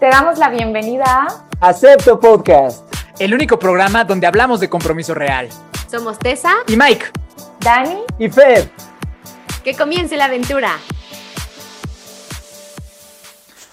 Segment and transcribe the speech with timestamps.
[0.00, 1.28] Te damos la bienvenida
[1.60, 2.82] a Acepto Podcast,
[3.18, 5.50] el único programa donde hablamos de compromiso real.
[5.90, 7.04] Somos Tessa y Mike,
[7.60, 8.70] Dani y Fer.
[9.62, 10.70] Que comience la aventura.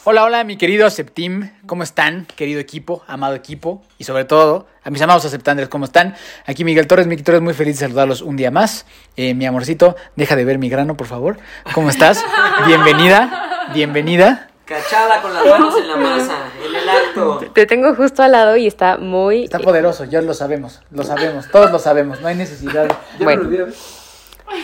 [0.03, 1.49] Hola, hola, mi querido Aceptim.
[1.65, 3.81] ¿Cómo están, querido equipo, amado equipo?
[3.97, 6.13] Y sobre todo, a mis amados aceptantes, ¿cómo están?
[6.45, 8.85] Aquí Miguel Torres, Miguel Torres, muy feliz de saludarlos un día más.
[9.15, 11.37] Eh, mi amorcito, deja de ver mi grano, por favor.
[11.73, 12.21] ¿Cómo estás?
[12.67, 14.49] Bienvenida, bienvenida.
[14.67, 17.39] Cachada con las manos en la masa, en el acto.
[17.53, 19.45] Te tengo justo al lado y está muy...
[19.45, 22.91] Está poderoso, ya lo sabemos, lo sabemos, todos lo sabemos, no hay necesidad.
[23.17, 23.49] Bueno.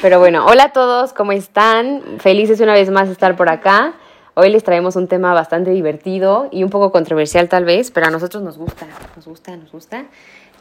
[0.01, 2.19] Pero bueno, hola a todos, ¿cómo están?
[2.19, 3.93] Felices una vez más de estar por acá.
[4.33, 8.09] Hoy les traemos un tema bastante divertido y un poco controversial tal vez, pero a
[8.09, 8.85] nosotros nos gusta,
[9.15, 10.03] nos gusta, nos gusta.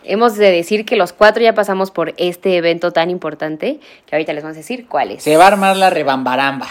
[0.05, 4.35] Hemos de decir que los cuatro ya pasamos por este evento tan importante que ahorita
[4.35, 5.25] les vamos a decir cuál es.
[5.25, 6.69] Se va a armar la rebambaramba.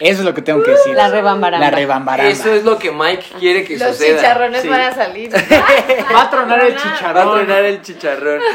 [0.00, 0.94] Eso es lo que tengo que decir.
[0.94, 1.66] La rebambaramba.
[1.70, 2.30] La rebambaramba.
[2.30, 4.16] Eso es lo que Mike quiere que Los suceda.
[4.16, 4.68] chicharrones Sí.
[4.68, 5.30] van a salir.
[6.14, 7.34] Va a tronar el Va a chicharrón.
[7.38, 8.40] tronar el chicharrón.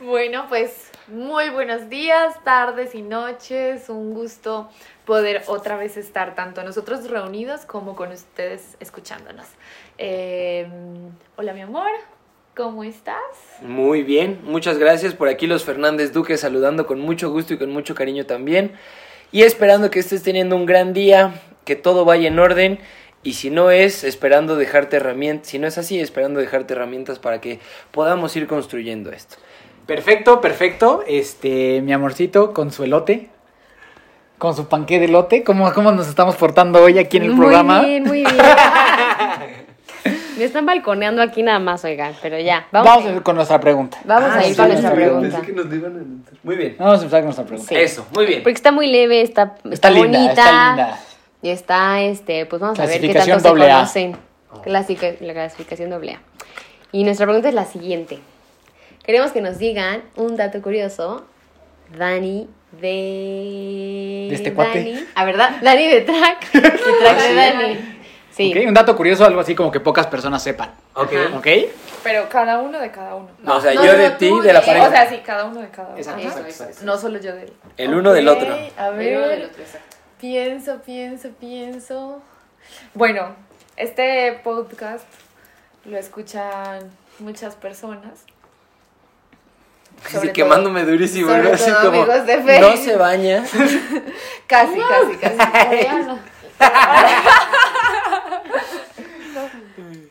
[0.00, 3.88] Bueno, pues muy buenos días, tardes y noches.
[3.88, 4.68] Un gusto
[5.06, 9.46] poder otra vez estar tanto nosotros reunidos como con ustedes escuchándonos.
[9.96, 10.68] Eh,
[11.36, 11.86] hola, mi amor.
[12.54, 13.16] ¿Cómo estás?
[13.62, 15.14] Muy bien, muchas gracias.
[15.14, 18.74] Por aquí los Fernández Duque saludando con mucho gusto y con mucho cariño también.
[19.34, 22.78] Y esperando que estés teniendo un gran día, que todo vaya en orden.
[23.24, 25.48] Y si no es, esperando dejarte herramientas.
[25.48, 27.58] Si no es así, esperando dejarte herramientas para que
[27.90, 29.34] podamos ir construyendo esto.
[29.86, 31.02] Perfecto, perfecto.
[31.08, 33.28] Este, mi amorcito, con su elote.
[34.38, 35.42] Con su panqué de elote.
[35.42, 37.80] ¿Cómo, ¿Cómo nos estamos portando hoy aquí en el programa?
[37.80, 38.36] Muy bien, muy bien.
[40.36, 42.66] Me están balconeando aquí nada más, oigan, pero ya.
[42.72, 43.98] Vamos, Vamos, a ir con nuestra pregunta.
[44.04, 45.28] vamos a Ah, ir sí, con nuestra pregunta.
[45.38, 46.38] pensé que nos iban a anunciar.
[46.42, 46.76] Muy bien.
[46.78, 47.68] Vamos a empezar con nuestra pregunta.
[47.68, 47.74] Sí.
[47.76, 48.42] Eso, muy bien.
[48.42, 50.30] Porque está muy leve, está, está, Está linda, bonita.
[50.32, 50.98] está linda.
[51.42, 53.74] Y está, este, pues vamos a ver qué Clasificación tanto se doble A.
[53.76, 54.16] conocen.
[54.64, 56.20] Clasica- la clasificación doble A.
[56.92, 58.18] Y nuestra pregunta es la siguiente.
[59.04, 61.26] Queremos que nos digan un dato curioso.
[61.98, 62.48] Dani
[62.80, 64.26] de...
[64.30, 64.78] ¿De este cuate?
[64.78, 65.04] Dani.
[65.14, 65.50] Ah, ¿verdad?
[65.62, 66.50] Dani de track.
[66.52, 67.93] De track de Dani.
[68.34, 68.52] Sí.
[68.66, 70.70] Un dato curioso, algo así como que pocas personas sepan.
[70.94, 71.12] Ok.
[71.36, 71.46] ¿Ok?
[72.02, 73.28] Pero cada uno de cada uno.
[73.42, 74.90] No, o sea, No, yo de ti, de la O pareja.
[74.90, 75.98] sea, sí, cada uno de cada uno.
[75.98, 76.78] Exacto, exacto, exacto.
[76.82, 77.52] No solo yo de él.
[77.76, 78.52] El uno del otro.
[78.76, 79.44] A El uno del ver.
[79.50, 79.96] otro, exacto.
[80.20, 82.22] Pienso, pienso, pienso.
[82.94, 83.36] Bueno,
[83.76, 85.04] este podcast
[85.84, 86.90] lo escuchan
[87.20, 88.24] muchas personas.
[90.10, 91.54] Sobre quemándome durísimo, sobre ¿no?
[91.54, 92.60] Así todo como amigos de Fe.
[92.60, 93.44] no se baña.
[94.48, 95.36] Casi, casi, casi.
[95.68, 96.18] Coreano.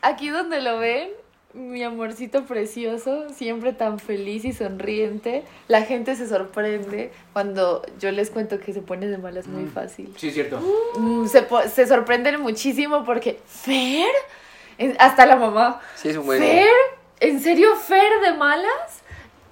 [0.03, 1.09] Aquí donde lo ven,
[1.53, 5.43] mi amorcito precioso, siempre tan feliz y sonriente.
[5.67, 10.13] La gente se sorprende cuando yo les cuento que se pone de malas muy fácil.
[10.17, 10.59] Sí, es cierto.
[10.97, 14.09] Mm, se, sorprenden muchísimo porque, ¿Fer?
[14.77, 15.79] En- Hasta la mamá.
[15.95, 16.39] Sí, es un buen.
[16.41, 16.67] ¿Fer?
[17.19, 19.01] ¿En serio Fer de malas?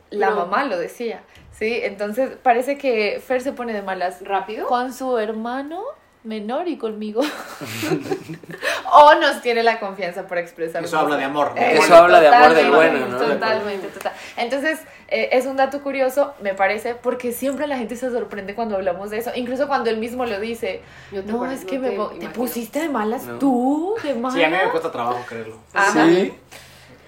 [0.09, 0.37] La No.
[0.37, 1.21] mamá lo decía.
[1.53, 4.65] Sí, entonces parece que Fer se pone de malas ¿Rápido?
[4.67, 5.83] con su hermano
[6.23, 7.21] menor y conmigo.
[8.91, 10.83] o nos tiene la confianza para expresar.
[10.83, 11.61] Eso habla de amor, ¿no?
[11.61, 13.33] Eso habla de amor del Totalmente, bueno, ¿no?
[13.33, 14.13] Totalmente, total.
[14.37, 18.75] Entonces, eh, es un dato curioso, me parece, porque siempre la gente se sorprende cuando
[18.75, 19.31] hablamos de eso.
[19.35, 20.81] Incluso cuando él mismo lo dice.
[21.11, 22.33] Yo te No, es que no me te te, imagino".
[22.33, 23.39] pusiste de malas No.
[23.39, 24.37] tú, de malas.
[24.37, 25.57] Sí, a mí me cuesta trabajo creerlo.
[25.73, 26.05] Ajá.
[26.05, 26.33] Sí.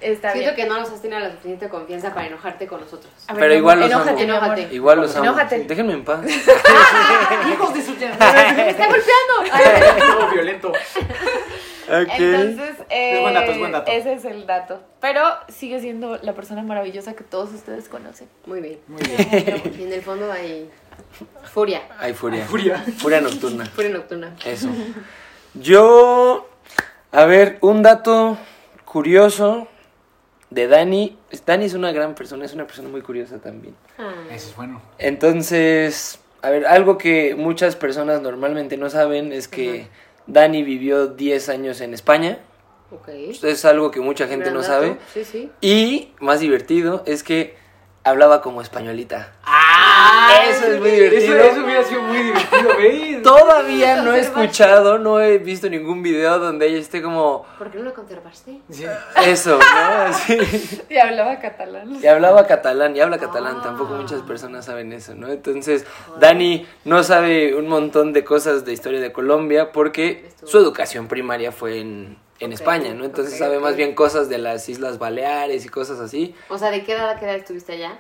[0.04, 0.68] Está Siento bien.
[0.68, 3.12] que no nos has tenido la suficiente confianza para enojarte con nosotros.
[3.30, 4.18] Ver, Pero igual los amo.
[4.20, 4.68] enójate.
[4.72, 5.26] Igual los amo.
[5.26, 5.60] Enójate.
[5.64, 6.22] Déjenme en paz.
[7.54, 10.04] Hijos de su ¡Me está golpeando!
[10.20, 10.72] Todo violento.
[11.88, 13.92] Entonces, eh, Es buen dato, es buen dato.
[13.92, 14.82] ese es el dato.
[15.02, 18.28] Pero sigue siendo la persona maravillosa que todos ustedes conocen.
[18.46, 18.80] Muy bien.
[18.88, 19.76] Muy bien.
[19.78, 20.70] Y en el fondo hay
[21.44, 21.82] furia.
[22.00, 22.46] Hay furia.
[22.46, 22.84] Furia.
[22.98, 23.66] Furia nocturna.
[23.66, 24.36] Furia nocturna.
[24.46, 24.70] Eso.
[25.54, 26.50] Yo.
[27.12, 28.38] A ver, un dato
[28.86, 29.68] curioso
[30.54, 31.18] de Dani.
[31.46, 33.76] Dani es una gran persona, es una persona muy curiosa también.
[33.98, 34.14] Ah.
[34.32, 34.82] Eso es bueno.
[34.98, 39.88] Entonces, a ver, algo que muchas personas normalmente no saben es que
[40.28, 42.40] Dani vivió 10 años en España.
[42.92, 43.10] Ok.
[43.10, 44.74] Esto es algo que mucha gente no dato.
[44.74, 44.98] sabe.
[45.14, 45.52] Sí, sí.
[45.62, 47.56] Y más divertido es que
[48.04, 49.34] hablaba como españolita.
[50.06, 50.44] ¡Ah!
[50.50, 51.36] Eso es muy divertido.
[51.36, 53.22] Eso, eso hubiera sido muy divertido, ¿ves?
[53.24, 57.78] Todavía no he escuchado, no he visto ningún video donde ella esté como ¿Por qué
[57.78, 58.60] no lo conservaste?
[58.70, 58.86] Sí.
[59.26, 59.92] eso, ¿no?
[60.08, 60.38] Así.
[60.90, 62.00] Y hablaba catalán.
[62.02, 65.30] Y hablaba catalán, y habla catalán, tampoco muchas personas saben eso, ¿no?
[65.30, 65.86] Entonces,
[66.20, 71.52] Dani no sabe un montón de cosas de historia de Colombia porque su educación primaria
[71.52, 73.06] fue en, en España, ¿no?
[73.06, 76.36] Entonces sabe más bien cosas de las Islas Baleares y cosas así.
[76.50, 78.00] O sea, ¿de qué edad qué edad estuviste allá?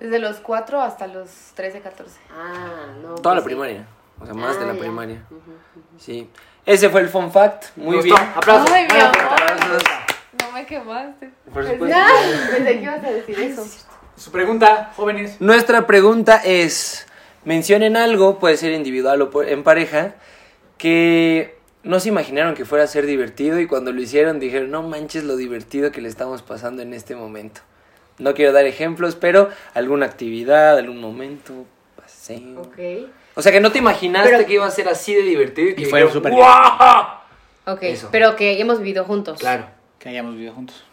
[0.00, 2.18] Desde los 4 hasta los 13, 14.
[2.30, 3.14] Ah, no.
[3.16, 3.56] Toda la pues sí.
[3.56, 3.86] primaria.
[4.20, 4.80] O sea, más Ah, de la ya.
[4.80, 5.22] primaria.
[5.98, 6.28] Sí.
[6.64, 7.76] Ese fue el fun fact.
[7.76, 8.16] Muy bien.
[8.34, 8.70] Aplausos.
[8.70, 9.16] Ay, mi amor.
[9.18, 9.82] Aplausos.
[10.42, 11.30] No me quemaste.
[11.52, 11.96] Por Pensé- supuesto.
[12.54, 13.66] Pensé que ibas a decir eso.
[14.16, 15.40] Su pregunta, jóvenes.
[15.40, 17.06] Nuestra pregunta es,
[17.44, 20.14] mencionen algo, puede ser individual o en pareja,
[20.78, 24.82] que no se imaginaron que fuera a ser divertido y cuando lo hicieron dijeron, no
[24.82, 27.60] manches lo divertido que le estamos pasando en este momento.
[28.18, 31.66] No quiero dar ejemplos, pero alguna actividad, algún momento,
[31.96, 32.62] paseo.
[32.62, 32.78] Ok.
[33.34, 35.74] O sea, que no te imaginaste Pero- que iba a ser así de divertido y,
[35.74, 36.32] que fue súper.
[36.32, 38.08] Ok, Eso.
[38.10, 39.38] pero que hemos vivido juntos.
[39.38, 39.66] Claro,
[39.98, 40.84] que hayamos vivido juntos.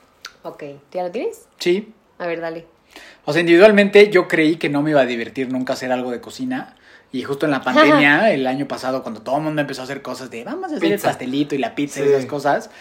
[0.41, 1.47] Ok, ¿ya lo tienes?
[1.59, 1.93] Sí.
[2.17, 2.65] A ver, dale.
[3.25, 6.19] O sea, individualmente yo creí que no me iba a divertir nunca hacer algo de
[6.19, 6.75] cocina.
[7.13, 10.01] Y justo en la pandemia, el año pasado, cuando todo el mundo empezó a hacer
[10.01, 10.95] cosas de vamos a hacer Pizza.
[10.95, 12.71] el pastelito y la pizza y esas cosas,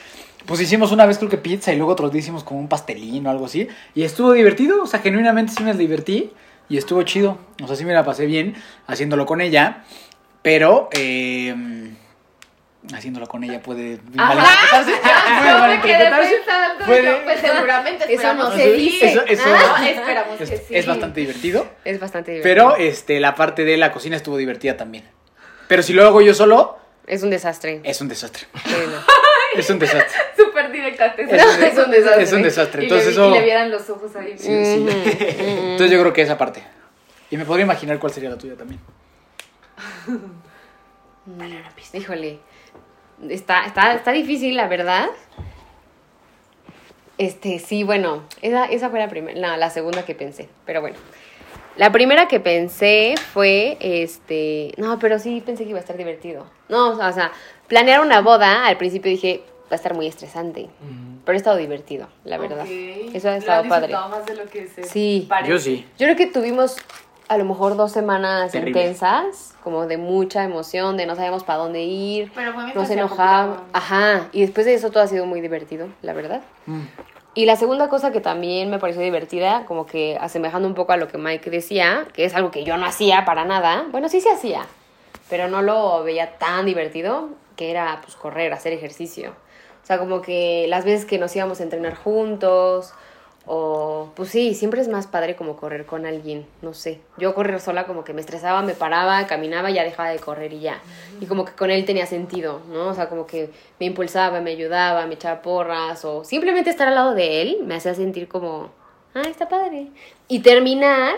[0.47, 3.27] pues hicimos una vez creo que pizza y luego otros días hicimos como un pastelín
[3.27, 3.69] o algo así.
[3.95, 6.33] Y estuvo divertido, o sea, genuinamente sí me divertí
[6.71, 7.37] y estuvo chido.
[7.63, 8.55] O sea, sí me la pasé bien
[8.87, 9.85] haciéndolo con ella,
[10.41, 11.93] pero eh,
[12.95, 14.93] haciéndolo con ella puede malinterpretarse.
[15.39, 16.35] Puede malinterpretarse.
[16.37, 19.07] pensando, Puede- pues seguramente Eso no se dice.
[19.13, 20.75] Eso- eso- Ah, esperamos Es, que sí.
[20.75, 21.67] es bastante divertido.
[21.85, 22.55] Es bastante divertido.
[22.73, 25.05] Pero este, la parte de la cocina estuvo divertida también.
[25.69, 26.77] Pero si lo hago yo solo,
[27.07, 27.81] Es un desastre.
[27.85, 28.47] es un desastre.
[28.65, 28.99] Bueno.
[29.55, 30.19] Es un desastre.
[30.37, 31.15] Súper directa.
[31.15, 32.23] te- Es un- es un desastre.
[32.23, 32.83] es un desastre.
[32.83, 34.33] Y Entonces le, eso- y le vieran los ojos ahí.
[34.39, 34.87] Sí, sí.
[35.39, 36.63] Entonces yo creo que esa parte.
[37.31, 38.81] Y me podría imaginar cuál sería la tuya también.
[41.27, 42.39] Mm, Híjole.
[43.29, 45.09] Está, está, está difícil, la verdad.
[47.19, 50.97] Este, sí, bueno, esa, esa fue la primera, no, la segunda que pensé, pero bueno.
[51.77, 56.47] La primera que pensé fue, este, no, pero sí pensé que iba a estar divertido.
[56.69, 57.33] No, o sea,
[57.69, 60.69] planear una boda, al principio dije, va a estar muy estresante,
[61.25, 62.63] pero ha estado divertido, la verdad.
[62.65, 63.15] Ok.
[63.15, 63.93] Eso ha Lo estado padre.
[63.95, 65.27] más de lo que se Sí.
[65.29, 65.51] parece.
[65.51, 65.87] Yo sí.
[65.99, 66.77] Yo creo que tuvimos
[67.33, 68.83] a lo mejor dos semanas Terrible.
[68.83, 73.61] intensas, como de mucha emoción, de no sabíamos para dónde ir, Pero fue nos acoplaban.
[73.73, 76.43] Ajá, y después de eso todo ha sido muy divertido, la verdad.
[76.67, 76.83] Mm.
[77.35, 80.99] Y la segunda cosa que también me pareció divertida, como que asemejando un poco a
[80.99, 84.21] lo que Mike decía, que es algo que yo no hacía para nada, bueno, sí
[84.21, 84.67] se hacía,
[85.31, 89.31] pero no lo veía tan divertido, que era pues correr, hacer ejercicio.
[89.83, 92.93] O sea, como que las veces que nos íbamos a entrenar juntos,
[93.47, 97.01] o pues sí, siempre es más padre como correr con alguien, no sé.
[97.19, 100.61] Yo correr sola como que me estresaba, me paraba, caminaba ya dejaba de correr y
[100.61, 100.81] ya.
[101.21, 102.89] Y como que con él tenía sentido, ¿no?
[102.89, 103.51] O sea, como que
[103.81, 107.75] me impulsaba, me ayudaba, me echaba porras o simplemente estar al lado de él me
[107.75, 108.71] hacía sentir como,
[109.15, 109.89] ah, está padre.
[110.29, 111.17] Y terminar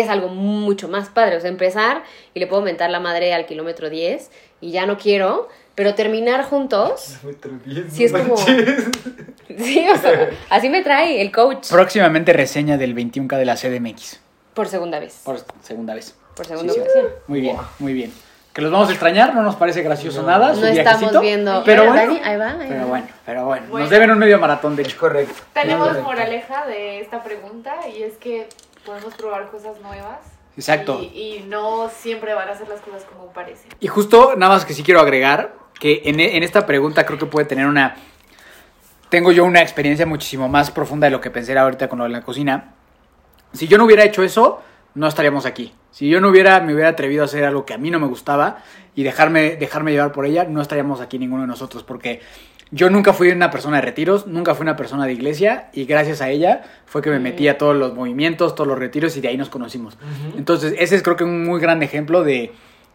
[0.00, 2.02] es algo mucho más padre, o sea, empezar
[2.34, 4.30] y le puedo mentar la madre al kilómetro 10
[4.60, 7.16] y ya no quiero, pero terminar juntos,
[7.90, 8.36] sí es como...
[9.56, 14.18] Sí, o sea, así me trae el coach Próximamente reseña del 21K de la CDMX.
[14.54, 15.20] por segunda vez.
[15.24, 16.16] Por segunda vez.
[16.34, 16.82] Por segunda Sí, sí.
[16.82, 17.06] ocasión.
[17.28, 18.12] Muy bien, muy bien.
[18.52, 20.54] Que los vamos a extrañar, no nos parece gracioso nada.
[20.54, 21.62] su No estamos viendo.
[21.64, 22.86] Pero bueno, Dani, ahí va, ahí pero va.
[22.86, 23.66] bueno, pero bueno.
[23.68, 23.84] Bueno.
[23.84, 24.96] Nos deben un medio maratón, de hecho.
[24.98, 25.42] Correcto.
[25.52, 28.48] Tenemos moraleja de esta pregunta y es que
[28.84, 30.20] podemos probar cosas nuevas.
[30.56, 31.00] Exacto.
[31.02, 33.70] Y, y no siempre van a ser las cosas como parecen.
[33.80, 37.26] Y justo, nada más que sí quiero agregar, que en, en esta pregunta creo que
[37.26, 37.96] puede tener una...
[39.08, 42.10] Tengo yo una experiencia muchísimo más profunda de lo que pensé ahorita con lo de
[42.10, 42.74] la cocina.
[43.52, 44.62] Si yo no hubiera hecho eso,
[44.94, 45.74] no estaríamos aquí.
[45.90, 48.06] Si yo no hubiera, me hubiera atrevido a hacer algo que a mí no me
[48.06, 48.58] gustaba
[48.96, 51.84] y dejarme, dejarme llevar por ella, no estaríamos aquí ninguno de nosotros.
[51.84, 52.20] Porque
[52.74, 56.20] yo nunca fui una persona de retiros, nunca fui una persona de iglesia y gracias
[56.20, 59.28] a ella fue que me metí a todos los movimientos, todos los retiros y de
[59.28, 59.96] ahí nos conocimos.
[60.36, 62.50] Entonces, ese es creo que un muy gran ejemplo de,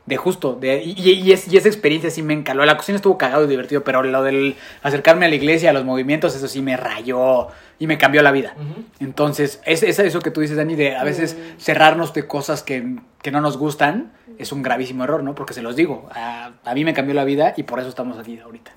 [0.06, 2.66] de justo, de, y, y es- y esa experiencia sí me encaló.
[2.66, 5.86] La cocina estuvo cagado y divertido, pero lo del acercarme a la iglesia, a los
[5.86, 7.48] movimientos, eso sí me rayó
[7.80, 8.56] y me cambió la vida.
[9.00, 12.98] Entonces, es, es eso que tú dices, Dani, de a veces cerrarnos de cosas que,
[13.22, 15.36] que no nos gustan, es un gravísimo error, ¿no?
[15.36, 18.18] Porque se los digo, a, a mí me cambió la vida y por eso estamos
[18.18, 18.72] aquí ahorita.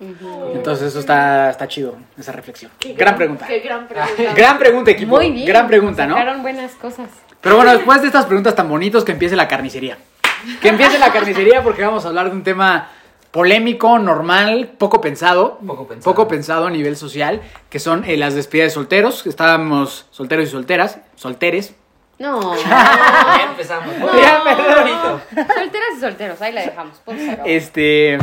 [0.54, 2.72] Entonces, eso está, está chido, esa reflexión.
[2.80, 3.46] Qué Gran pregunta.
[3.46, 4.34] Qué gran pregunta.
[4.36, 5.16] Gran pregunta, equipo.
[5.16, 5.46] Muy bien.
[5.46, 6.14] Gran pregunta, ¿no?
[6.14, 7.08] Sacaron buenas cosas.
[7.40, 9.98] Pero bueno, después de estas preguntas tan bonitos, que empiece la carnicería.
[10.60, 12.88] Que empiece la carnicería porque vamos a hablar de un tema
[13.30, 15.58] polémico, normal, poco pensado.
[15.64, 16.12] Poco pensado.
[16.12, 17.40] Poco pensado a nivel social,
[17.70, 19.26] que son eh, las despedidas de solteros.
[19.26, 21.74] Estábamos solteros y solteras, solteres.
[22.18, 22.54] No.
[22.54, 23.92] Ya empezamos.
[24.20, 25.20] Ya, perdón.
[25.54, 27.00] Solteras y solteros, ahí la dejamos.
[27.44, 28.18] Este.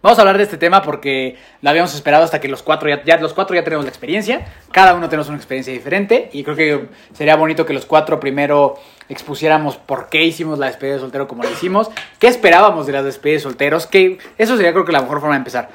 [0.00, 3.02] Vamos a hablar de este tema porque lo habíamos esperado hasta que los cuatro ya,
[3.02, 4.46] ya- los cuatro ya tenemos la experiencia.
[4.70, 8.76] Cada uno tenemos una experiencia diferente y creo que sería bonito que los cuatro primero
[9.08, 13.04] expusiéramos por qué hicimos la despedida de soltero como la hicimos, qué esperábamos de las
[13.04, 15.68] despedidas de solteros, que eso sería creo que la mejor forma de empezar.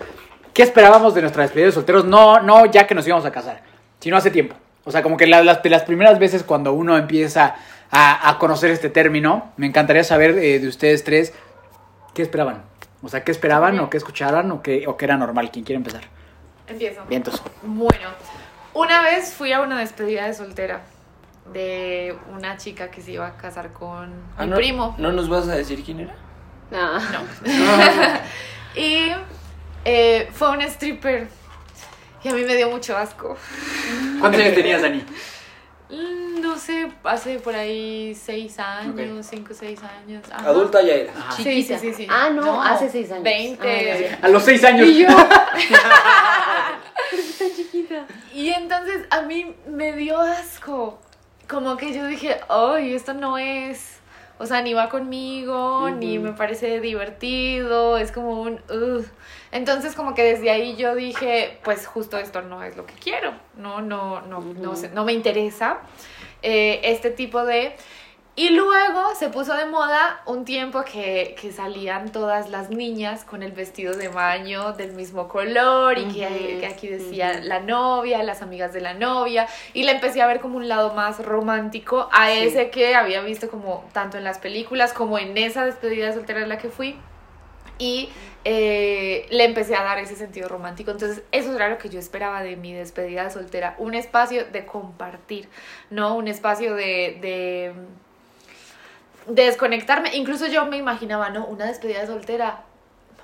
[0.54, 2.06] ¿Qué esperábamos de nuestra despedida de solteros?
[2.06, 3.62] No, no ya que nos íbamos a casar,
[4.00, 4.56] sino hace tiempo.
[4.86, 7.56] O sea, como que la- las, de las primeras veces cuando uno empieza
[7.92, 11.34] a, a conocer este término, me encantaría saber eh, de ustedes tres
[12.14, 12.64] ¿Qué esperaban?
[13.02, 15.50] O sea, ¿qué esperaban o qué escuchaban o qué, o qué era normal?
[15.52, 16.04] ¿Quién quiere empezar?
[16.68, 17.04] Empiezo.
[17.10, 17.42] Vientos.
[17.64, 18.10] Bueno,
[18.74, 20.82] una vez fui a una despedida de soltera
[21.52, 24.96] de una chica que se iba a casar con Ah, mi no, primo.
[24.98, 26.16] ¿No nos vas a decir quién era?
[26.72, 27.00] No.
[28.76, 29.12] Y
[29.86, 31.28] eh, fue un stripper.
[32.24, 33.38] Y a mí me dio mucho asco.
[34.20, 35.04] ¿Cuántos años tenías, Dani?
[35.90, 39.24] Mm, No sé, hace por ahí seis años, Ok.
[39.30, 40.24] cinco, seis años.
[40.32, 40.50] Ajá.
[40.50, 41.12] Adulta ya era.
[41.14, 41.32] Ajá.
[41.34, 42.08] Sí, sí, sí, sí.
[42.10, 43.24] Ah, no, hace seis años.
[43.24, 44.18] Veinte.
[44.22, 44.26] Ah.
[44.26, 44.88] A los seis años.
[44.88, 45.08] Y yo.
[48.34, 51.00] Y entonces a mí me dio asco.
[51.48, 54.00] Como que yo dije, ay, esto no es.
[54.40, 57.98] O sea, ni va conmigo, ni me parece divertido.
[57.98, 58.60] Es como un.
[58.70, 59.06] "Ugh".
[59.54, 63.34] Entonces, como que desde ahí yo dije, pues justo esto no es lo que quiero.
[63.56, 65.78] No, no, no, no, no me interesa
[66.42, 67.76] eh, este tipo de.
[68.36, 73.44] Y luego se puso de moda un tiempo que, que salían todas las niñas con
[73.44, 78.24] el vestido de baño del mismo color y que, Ujú, que aquí decía la novia,
[78.24, 79.46] las amigas de la novia.
[79.76, 82.40] Y le empecé a ver como un lado más romántico a Sí.
[82.40, 86.42] ese que había visto como tanto en las películas como en esa despedida de soltera
[86.42, 86.96] en la que fui.
[87.78, 88.10] Y
[88.46, 90.92] eh, le empecé a dar ese sentido romántico.
[90.92, 93.76] Entonces, eso era lo que yo esperaba de mi despedida de soltera.
[93.78, 95.48] Un espacio de compartir,
[95.90, 96.16] ¿no?
[96.16, 97.74] Un espacio de, de,
[99.28, 100.16] de desconectarme.
[100.16, 101.46] Incluso yo me imaginaba, ¿no?
[101.46, 102.64] Una despedida de soltera.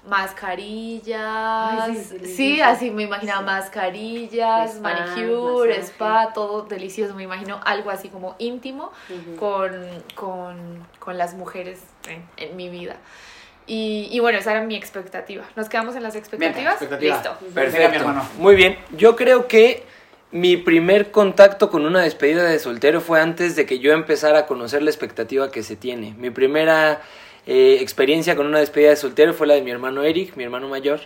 [0.07, 1.81] Mascarillas.
[1.81, 5.88] Ay, sí, así me imaginaba mascarillas, Spa, manicure, masaje.
[5.91, 7.15] spa, todo delicioso.
[7.15, 8.91] Me imagino algo así como íntimo
[9.38, 9.71] con,
[10.15, 12.95] con, con las mujeres en, en mi vida.
[13.69, 15.43] Y, y bueno, esa era mi expectativa.
[15.55, 16.73] ¿Nos quedamos en las expectativas?
[16.73, 17.15] expectativa.
[17.15, 17.38] Listo.
[17.39, 17.95] Venga, mi Perfecto.
[17.99, 18.29] hermano.
[18.38, 18.77] Muy bien.
[18.97, 19.83] Yo creo que
[20.31, 24.45] mi primer contacto con una despedida de soltero fue antes de que yo empezara a
[24.47, 26.15] conocer la expectativa que se tiene.
[26.17, 27.01] Mi primera
[27.45, 30.67] eh, experiencia con una despedida de soltero fue la de mi hermano Eric, mi hermano
[30.67, 31.01] mayor.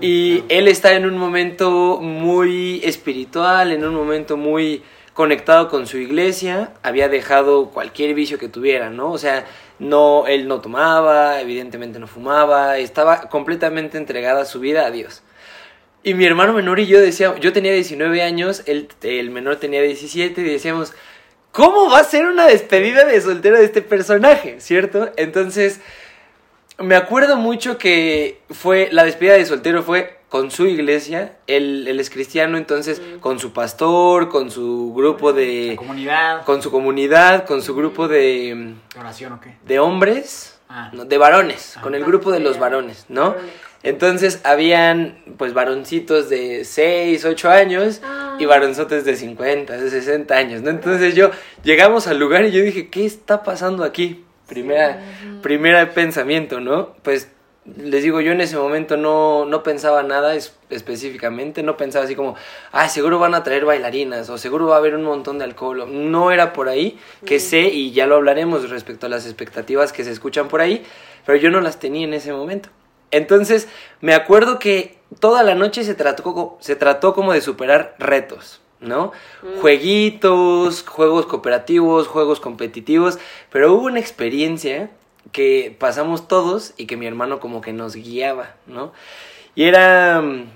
[0.00, 4.82] Y él está en un momento muy espiritual, en un momento muy
[5.20, 9.12] conectado con su iglesia, había dejado cualquier vicio que tuviera, ¿no?
[9.12, 9.44] O sea,
[9.78, 15.22] no, él no tomaba, evidentemente no fumaba, estaba completamente entregada su vida a Dios.
[16.02, 19.82] Y mi hermano menor y yo decíamos, yo tenía 19 años, él, el menor tenía
[19.82, 20.94] 17 y decíamos,
[21.52, 24.58] ¿cómo va a ser una despedida de soltero de este personaje?
[24.58, 25.12] ¿Cierto?
[25.18, 25.82] Entonces,
[26.78, 32.00] me acuerdo mucho que fue, la despedida de soltero fue con su iglesia, él, él
[32.00, 35.74] es cristiano, entonces con su pastor, con su grupo La de...
[35.76, 36.44] comunidad.
[36.44, 39.56] con su comunidad, con su grupo de, ¿Oración o qué?
[39.66, 40.88] de hombres, Ah.
[40.92, 41.82] no, de varones, Ah.
[41.82, 43.34] con el grupo de los varones, ¿no?
[43.82, 48.00] Entonces habían pues varoncitos de 6, 8 años
[48.38, 50.70] y varonzotes de 50, de 60 años, ¿no?
[50.70, 51.30] Entonces yo
[51.64, 54.24] llegamos al lugar y yo dije, ¿qué está pasando aquí?
[54.46, 55.00] Primera,
[55.42, 56.94] primera pensamiento, ¿no?
[57.02, 57.30] Pues
[57.64, 62.14] les digo, yo en ese momento no, no pensaba nada es- específicamente, no pensaba así
[62.16, 62.34] como,
[62.72, 65.84] ah, seguro van a traer bailarinas o seguro va a haber un montón de alcohol.
[66.10, 70.04] No era por ahí, que sé y ya lo hablaremos respecto a las expectativas que
[70.04, 70.84] se escuchan por ahí,
[71.26, 72.70] pero yo no las tenía en ese momento.
[73.10, 73.68] Entonces,
[74.00, 79.12] me acuerdo que toda la noche se trató, se trató como de superar retos, ¿no?
[79.60, 83.18] Jueguitos, juegos cooperativos, juegos competitivos,
[83.50, 84.90] pero hubo una experiencia
[85.32, 88.92] que pasamos todos y que mi hermano como que nos guiaba, ¿no?
[89.54, 90.50] Y era, mm,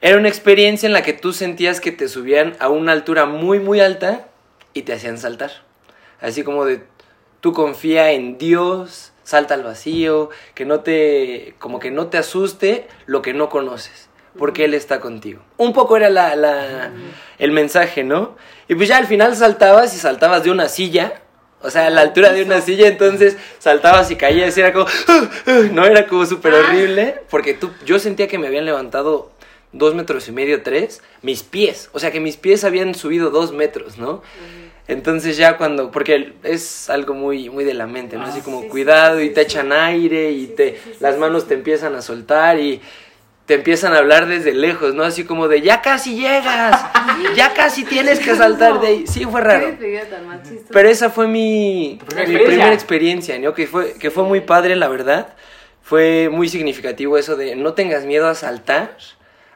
[0.00, 3.60] era una experiencia en la que tú sentías que te subían a una altura muy,
[3.60, 4.28] muy alta
[4.72, 5.50] y te hacían saltar.
[6.20, 6.82] Así como de,
[7.40, 12.88] tú confía en Dios, salta al vacío, que no te, como que no te asuste
[13.06, 15.40] lo que no conoces, porque Él está contigo.
[15.56, 16.90] Un poco era la, la,
[17.38, 18.36] el mensaje, ¿no?
[18.68, 21.22] Y pues ya al final saltabas y saltabas de una silla,
[21.62, 24.86] o sea, a la altura de una silla, entonces saltabas y caías y era como,
[25.72, 29.30] no, era como súper horrible, porque tú, yo sentía que me habían levantado
[29.72, 33.52] dos metros y medio, tres, mis pies, o sea que mis pies habían subido dos
[33.52, 34.22] metros, ¿no?
[34.88, 38.24] Entonces ya cuando, porque es algo muy, muy de la mente, ¿no?
[38.24, 42.58] Así como cuidado y te echan aire y te, las manos te empiezan a soltar
[42.58, 42.80] y
[43.50, 45.02] te empiezan a hablar desde lejos, ¿no?
[45.02, 46.86] Así como de, ya casi llegas,
[47.34, 49.04] ya casi tienes que saltar de ahí.
[49.08, 49.76] Sí, fue raro.
[50.70, 52.46] Pero esa fue mi, primera mi experiencia.
[52.46, 53.52] primera experiencia, ¿no?
[53.52, 55.34] Que fue, que fue muy padre, la verdad.
[55.82, 58.96] Fue muy significativo eso de no tengas miedo a saltar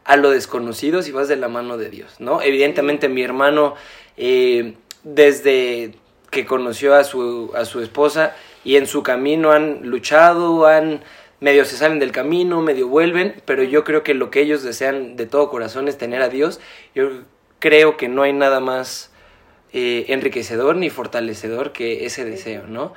[0.02, 2.42] a lo desconocido si vas de la mano de Dios, ¿no?
[2.42, 3.76] Evidentemente mi hermano,
[4.16, 4.74] eh,
[5.04, 5.94] desde
[6.32, 8.34] que conoció a su, a su esposa
[8.64, 11.04] y en su camino han luchado, han
[11.40, 15.16] medio se salen del camino, medio vuelven, pero yo creo que lo que ellos desean
[15.16, 16.60] de todo corazón es tener a Dios.
[16.94, 17.10] Yo
[17.58, 19.10] creo que no hay nada más
[19.72, 22.92] eh, enriquecedor ni fortalecedor que ese deseo, ¿no?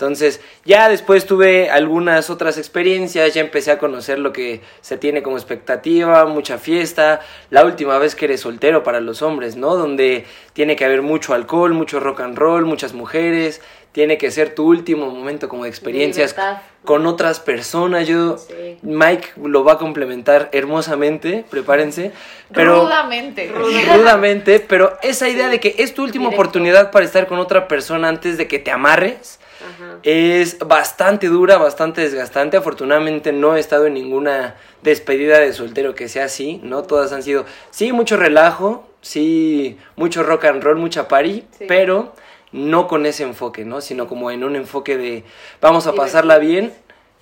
[0.00, 5.22] Entonces, ya después tuve algunas otras experiencias, ya empecé a conocer lo que se tiene
[5.22, 7.20] como expectativa, mucha fiesta,
[7.50, 9.76] la última vez que eres soltero para los hombres, ¿no?
[9.76, 13.60] Donde tiene que haber mucho alcohol, mucho rock and roll, muchas mujeres,
[13.92, 18.08] tiene que ser tu último momento como de experiencias libertad, con otras personas.
[18.08, 18.78] Yo, Sí.
[18.82, 22.12] Mike lo va a complementar hermosamente, prepárense,
[22.52, 23.52] pero Rudamente.
[23.94, 26.40] rudamente, pero esa idea de que es tu última Directo.
[26.42, 29.98] oportunidad para estar con otra persona antes de que te amarres Ajá.
[30.02, 32.56] es bastante dura, bastante desgastante.
[32.56, 36.82] Afortunadamente no he estado en ninguna despedida de soltero que sea así, ¿no?
[36.84, 41.64] Todas han sido, sí, mucho relajo, sí, mucho rock and roll, mucha party, Sí.
[41.68, 42.14] pero
[42.52, 43.80] no con ese enfoque, ¿no?
[43.80, 45.24] Sino como en un enfoque de
[45.60, 46.72] vamos a pasarla bien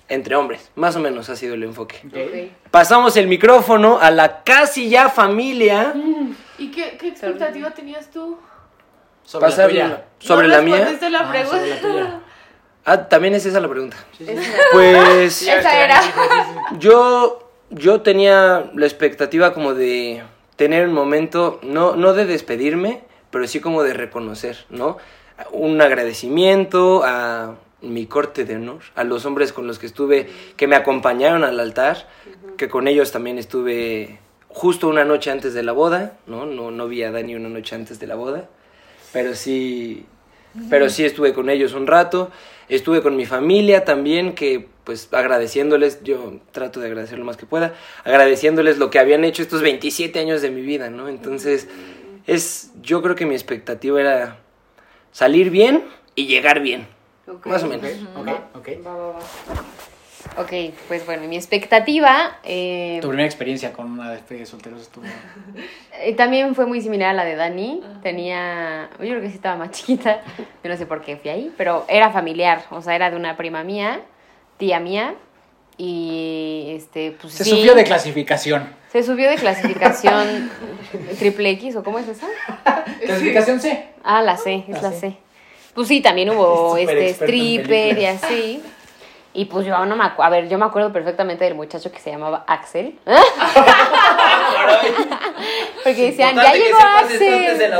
[0.07, 0.71] entre hombres.
[0.75, 2.01] Más o menos ha sido el enfoque.
[2.07, 2.69] Ok.
[2.71, 5.93] Pasamos el micrófono a la casi ya familia.
[6.57, 8.37] ¿Y qué, qué expectativa tenías tú?
[9.23, 10.05] Sobre la tuya.
[10.19, 10.77] sobre ¿No la mía.
[10.79, 11.81] la Ah, sobre la pregunta.
[11.81, 12.19] tuya.
[12.85, 13.97] Ah, también es esa la pregunta.
[14.17, 14.33] Sí, sí.
[14.71, 16.01] Pues Esa era.
[16.79, 20.23] Yo, yo tenía la expectativa como de
[20.55, 24.97] tener un momento, no, no de despedirme, pero sí como de reconocer, ¿no?
[25.51, 30.67] Un agradecimiento a mi corte de honor, a los hombres con los que estuve, que
[30.67, 32.07] me acompañaron al altar,
[32.57, 34.19] que con ellos también estuve
[34.49, 36.45] justo una noche antes de la boda, ¿no?
[36.45, 38.49] No, no vi a Dani una noche antes de la boda,
[39.13, 40.05] pero sí,
[40.69, 42.31] pero sí estuve con ellos un rato,
[42.67, 47.45] estuve con mi familia también, que pues agradeciéndoles, yo trato de agradecer lo más que
[47.45, 51.07] pueda, agradeciéndoles lo que habían hecho estos 27 años de mi vida, ¿no?
[51.07, 51.67] Entonces,
[52.25, 54.39] es, yo creo que mi expectativa era
[55.11, 55.83] salir bien
[56.15, 56.87] y llegar bien,
[57.45, 57.91] más o menos.
[58.15, 58.69] Ok, ok.
[58.85, 59.19] Va, va, va.
[60.37, 60.51] Ok,
[60.87, 65.05] pues bueno, mi expectativa eh, Tu primera experiencia con una despedida de solteros estuvo.
[66.01, 67.81] eh, también fue muy similar a la de Dani.
[68.03, 70.21] Tenía, yo creo que sí estaba más chiquita,
[70.63, 73.37] yo no sé por qué fui ahí, pero era familiar, o sea, era de una
[73.37, 74.01] prima mía,
[74.57, 75.15] tía mía,
[75.81, 78.67] y este, pues Se sí, sufrió de clasificación.
[78.91, 80.51] Se subió de clasificación
[81.19, 82.27] triple X, ¿o cómo es esa?
[82.99, 83.87] Clasificación C.
[84.03, 84.99] Ah, la C, es La la C.
[84.99, 85.17] C.
[85.73, 88.61] Pues sí, también hubo este stripper y así.
[89.33, 91.99] Y pues yo no me acuerdo, a ver, yo me acuerdo perfectamente del muchacho que
[91.99, 92.99] se llamaba Axel.
[95.83, 97.73] Porque decían, ya llegó Axel.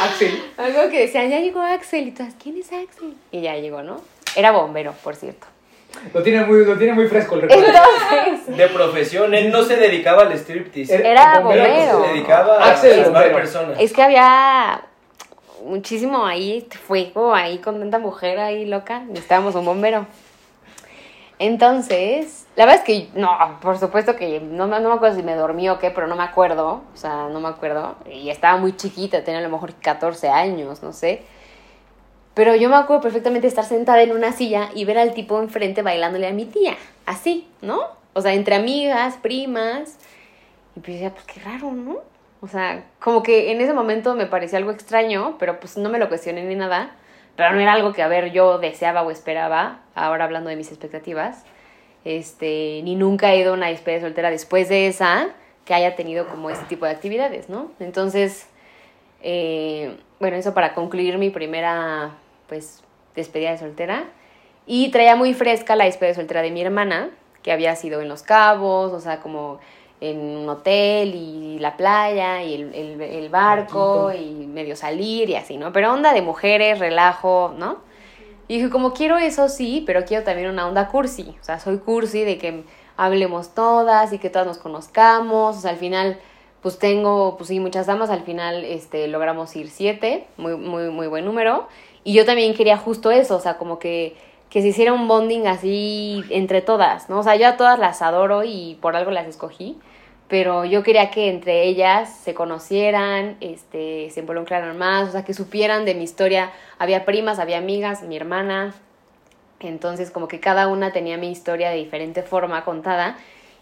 [0.00, 0.44] Axel.
[0.56, 2.08] Algo que decían, ya llegó Axel.
[2.08, 3.14] Y todas, ¿quién es Axel?
[3.30, 4.00] Y ya llegó, ¿no?
[4.36, 5.48] Era bombero, por cierto.
[6.12, 7.66] Lo tiene muy, lo tiene muy fresco el recuerdo.
[7.66, 11.06] Entonces, De profesión, él no se dedicaba al striptease.
[11.08, 12.04] Era bombero.
[12.04, 13.78] Se dedicaba a salvar personas.
[13.80, 14.82] es que había
[15.64, 19.00] muchísimo ahí fuego, ahí con tanta mujer ahí loca.
[19.00, 20.06] Necesitábamos un bombero.
[21.38, 23.28] Entonces, la verdad es que, no,
[23.60, 26.14] por supuesto que no, me- no me acuerdo si me dormí o qué, pero no
[26.16, 26.82] me acuerdo.
[26.94, 27.96] O sea, no me acuerdo.
[28.10, 31.22] Y estaba muy chiquita, tenía a lo mejor 14 años, no sé.
[32.34, 35.82] Pero yo me acuerdo perfectamente estar sentada en una silla y ver al tipo enfrente
[35.82, 36.76] bailándole a mi tía.
[37.06, 37.80] Así, ¿no?
[38.12, 39.98] O sea, entre amigas, primas.
[40.76, 41.98] Y pues decía, pues qué raro, ¿no?
[42.40, 45.98] O sea, como que en ese momento me parecía algo extraño, pero pues no me
[45.98, 46.96] lo cuestioné ni nada.
[47.36, 50.68] Pero no era algo que, a ver, yo deseaba o esperaba, ahora hablando de mis
[50.68, 51.44] expectativas.
[52.04, 55.28] Este, ni nunca he ido a una despedida soltera después de esa
[55.64, 57.72] que haya tenido como este tipo de actividades, ¿no?
[57.80, 58.46] Entonces,
[59.22, 62.10] eh, bueno, eso para concluir mi primera,
[62.54, 62.82] pues,
[63.16, 64.04] despedida de soltera.
[64.66, 67.10] Y traía muy fresca la despedida de soltera de mi hermana,
[67.42, 69.58] que había sido en Los Cabos, o sea, como
[70.00, 75.36] en un hotel y la playa y el, el- el barco y medio salir y
[75.36, 75.72] así, ¿no?
[75.72, 77.78] Pero onda de mujeres, relajo, ¿no?
[78.48, 81.34] Y dije, como quiero eso, sí, pero quiero también una onda cursi.
[81.40, 82.64] O sea, soy cursi de que
[82.96, 85.56] hablemos todas y que todas nos conozcamos.
[85.56, 86.18] O sea, al final,
[86.62, 88.10] pues tengo, pues sí, muchas damas.
[88.10, 91.68] Al final, este, logramos ir siete, muy, muy, muy buen número.
[92.04, 94.14] Y yo también quería justo eso, o sea, como que,
[94.50, 97.18] que se hiciera un bonding así entre todas, ¿no?
[97.18, 99.78] O sea, yo a todas las adoro y por algo las escogí.
[100.28, 105.34] Pero yo quería que entre ellas se conocieran, este, se involucraran más, o sea, que
[105.34, 106.50] supieran de mi historia.
[106.78, 108.74] Había primas, había amigas, mi hermana.
[109.60, 113.16] Entonces, como que cada una tenía mi historia de diferente forma contada.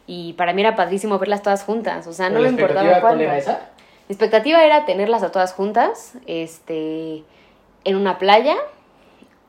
[0.07, 2.07] Y para mí era padrísimo verlas todas juntas.
[2.07, 3.24] O sea, no ¿Pero me importaba cuál cuándo.
[3.24, 3.70] era esa?
[4.09, 7.22] Mi expectativa era tenerlas a todas juntas, este,
[7.85, 8.57] en una playa,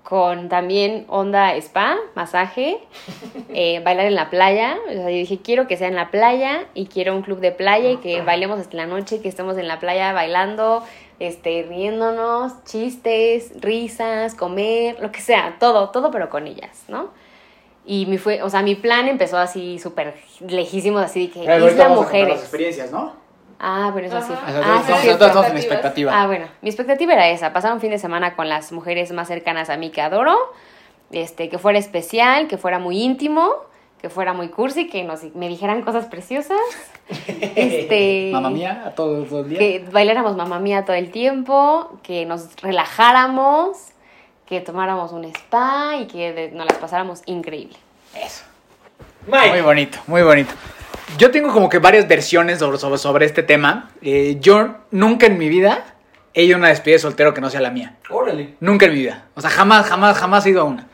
[0.04, 2.78] con también onda spa, masaje,
[3.54, 4.78] eh, bailar en la playa.
[4.88, 7.52] O sea, yo dije, quiero que sea en la playa y quiero un club de
[7.52, 10.84] playa y que bailemos hasta la noche, que estemos en la playa bailando,
[11.20, 17.12] este, riéndonos, chistes, risas, comer, lo que sea, todo, todo, pero con ellas, ¿no?
[17.86, 21.68] Y mi fue, o sea, mi plan empezó así súper lejísimos, así de que Pero
[21.68, 22.30] isla mujeres.
[22.30, 23.23] las experiencias, ¿no?
[23.60, 24.34] Ah, pero eso sí.
[24.34, 25.64] Ah, sí, todos- sí, todos estamos en expectativas.
[25.64, 26.22] expectativa.
[26.22, 29.28] Ah, bueno, mi expectativa era esa, pasar un fin de semana con las mujeres más
[29.28, 30.38] cercanas a mí que adoro,
[31.12, 33.54] este, que fuera especial, que fuera muy íntimo,
[34.02, 36.58] que fuera muy cursi, que nos, me dijeran cosas preciosas,
[37.56, 39.60] este, Mamá mía, a todos los días.
[39.60, 43.78] que bailáramos mamá mía todo el tiempo, que nos relajáramos,
[44.46, 47.78] que tomáramos un spa y que de- nos las pasáramos increíble.
[48.16, 48.44] Eso.
[49.28, 49.50] Mike.
[49.52, 50.54] Muy bonito, muy bonito.
[51.18, 53.92] Yo tengo como que varias versiones sobre, sobre, sobre este tema.
[54.02, 55.86] Eh, yo nunca en mi vida
[56.34, 57.98] he ido a una despedida de soltero que no sea la mía.
[58.10, 58.56] Órale.
[58.60, 59.26] Nunca en mi vida.
[59.36, 60.88] O sea, jamás, jamás, jamás he ido a una.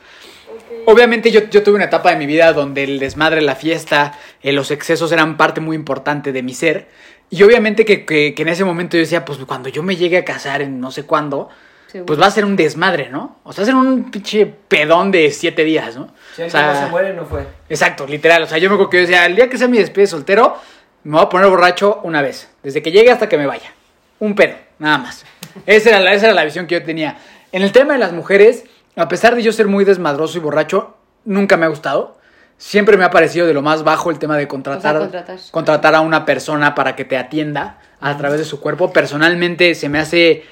[0.85, 4.51] Obviamente yo, yo tuve una etapa de mi vida donde el desmadre, la fiesta, eh,
[4.51, 6.87] los excesos eran parte muy importante de mi ser.
[7.29, 10.17] Y obviamente que, que- que en ese momento yo decía, pues cuando yo me llegue
[10.17, 11.49] a casar en no sé cuándo,
[11.87, 12.05] Seguro.
[12.07, 13.37] pues va a ser un desmadre, ¿no?
[13.43, 16.11] O sea, va a ser un pinche pedón de siete días, ¿no?
[16.35, 17.45] Si O alguien sea, no se muere, no fue.
[17.69, 18.43] Exacto, literal.
[18.43, 20.07] O sea, yo me acuerdo que yo decía, el día que sea mi despedida de
[20.07, 20.57] soltero,
[21.03, 22.49] me voy a poner borracho una vez.
[22.63, 23.73] Desde que llegue hasta que me vaya.
[24.19, 25.25] Un pedo, nada más.
[25.65, 27.17] Esa era la, esa era la visión que yo tenía.
[27.51, 28.65] En el tema de las mujeres,
[28.95, 32.17] a pesar de yo ser muy desmadroso y borracho, nunca me ha gustado.
[32.57, 35.37] Siempre me ha parecido de lo más bajo el tema de contratar, O sea, contratar.
[35.51, 38.91] contratar a una persona para que te atienda a través de su cuerpo.
[38.91, 40.43] Personalmente se me hace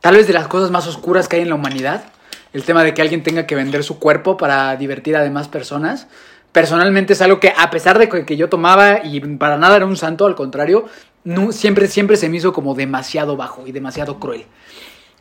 [0.00, 2.04] tal vez de las cosas más oscuras que hay en la humanidad.
[2.52, 6.06] El tema de que alguien tenga que vender su cuerpo para divertir a demás personas.
[6.52, 9.96] Personalmente es algo que a pesar de que yo tomaba y para nada era un
[9.96, 10.86] santo, al contrario,
[11.24, 14.46] no, siempre, siempre se me hizo como demasiado bajo y demasiado cruel.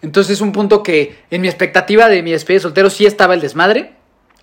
[0.02, 3.34] Entonces es un punto que en mi expectativa de mi despedida de soltero sí estaba
[3.34, 3.94] el desmadre,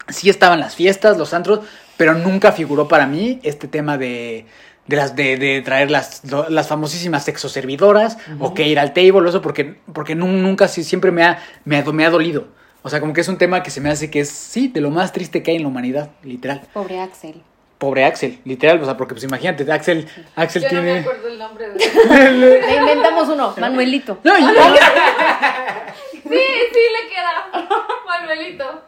[0.08, 1.60] sí estaban las fiestas, los antros,
[1.96, 4.44] pero nunca figuró para mí este tema de,
[4.86, 9.28] de las de, de traer las, las famosísimas sexoservidoras o que ir al table o
[9.28, 12.48] eso porque, porque nu- nunca siempre me ha, me, ha, me ha dolido.
[12.86, 14.82] O sea, como que es un tema que se me hace que es, sí, de
[14.82, 16.60] lo más triste que hay en la humanidad, literal.
[16.74, 17.40] Pobre Axel.
[17.78, 21.00] Pobre Axel, literal, o sea, porque pues imagínate, Axel, Axel Yo no me tiene...
[21.00, 24.18] acuerdo el nombre de Le inventamos uno, Manuelito.
[24.22, 27.68] No, y- Sí, sí le queda.
[28.06, 28.82] Manuelito.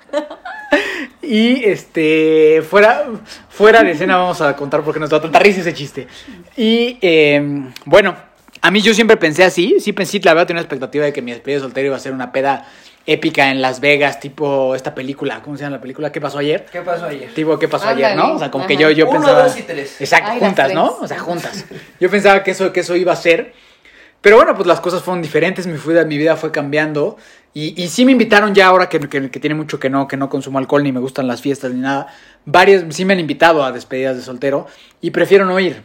[1.22, 3.06] Y este, fuera,
[3.48, 6.06] fuera de escena vamos a contar porque nos da tanta risa ese chiste.
[6.56, 7.42] Y eh,
[7.84, 8.14] bueno,
[8.62, 11.22] a mí yo siempre pensé así, sí pensé, la verdad tenía una expectativa de que
[11.22, 12.66] mi despedida de soltero iba a ser una peda
[13.06, 16.10] épica en Las Vegas, tipo esta película, ¿cómo se llama la película?
[16.10, 16.66] ¿Qué pasó ayer?
[16.70, 17.32] ¿Qué pasó ayer?
[17.32, 18.06] Tipo, ¿qué pasó Ándale.
[18.06, 18.34] ayer, no?
[18.34, 19.44] O sea, como que yo, yo Uno, pensaba...
[19.44, 20.00] dos y tres.
[20.00, 20.96] Exacto, Ay, juntas, ¿no?
[21.00, 21.64] O sea, juntas.
[22.00, 23.54] Yo pensaba que eso, que eso iba a ser.
[24.20, 27.16] Pero bueno, pues las cosas fueron diferentes, mi vida, mi vida fue cambiando.
[27.54, 30.16] Y, y sí me invitaron ya ahora que, que, que tiene mucho que no, que
[30.16, 32.08] no consumo alcohol, ni me gustan las fiestas, ni nada.
[32.44, 34.66] Varios sí me han invitado a despedidas de soltero
[35.00, 35.82] y prefiero no ir.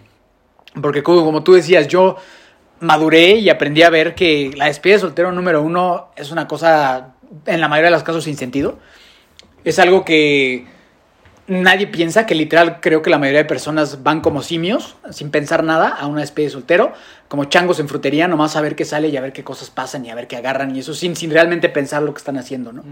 [0.81, 2.17] Porque como, como tú decías, yo
[2.81, 7.13] maduré y aprendí a ver que la despedida de soltero número uno es una cosa,
[7.45, 8.77] en la mayoría de los casos, sin sentido.
[9.63, 10.65] Es algo que
[11.47, 15.63] nadie piensa, que literal creo que la mayoría de personas van como simios, sin pensar
[15.63, 16.93] nada, a una despedida de soltero,
[17.27, 20.05] como changos en frutería, nomás a ver qué sale y a ver qué cosas pasan
[20.05, 22.73] y a ver qué agarran y eso sin, sin realmente pensar lo que están haciendo,
[22.73, 22.83] ¿no?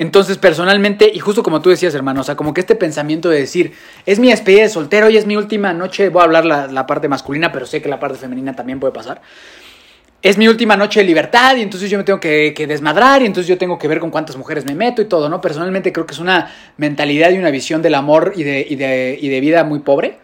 [0.00, 3.38] Entonces, personalmente, y justo como tú decías, hermano, o sea, como que este pensamiento de
[3.38, 3.74] decir,
[4.06, 6.86] es mi despedida de soltero y es mi última noche, voy a hablar la, la
[6.86, 9.20] parte masculina, pero sé que la parte femenina también puede pasar.
[10.22, 13.46] Es mi última noche de libertad y entonces yo me tengo que, desmadrar y entonces
[13.46, 15.42] yo tengo que ver con cuántas mujeres me meto y todo, ¿no?
[15.42, 19.18] Personalmente creo que es una mentalidad y una visión del amor y de, y de,
[19.20, 20.16] y de vida muy pobre.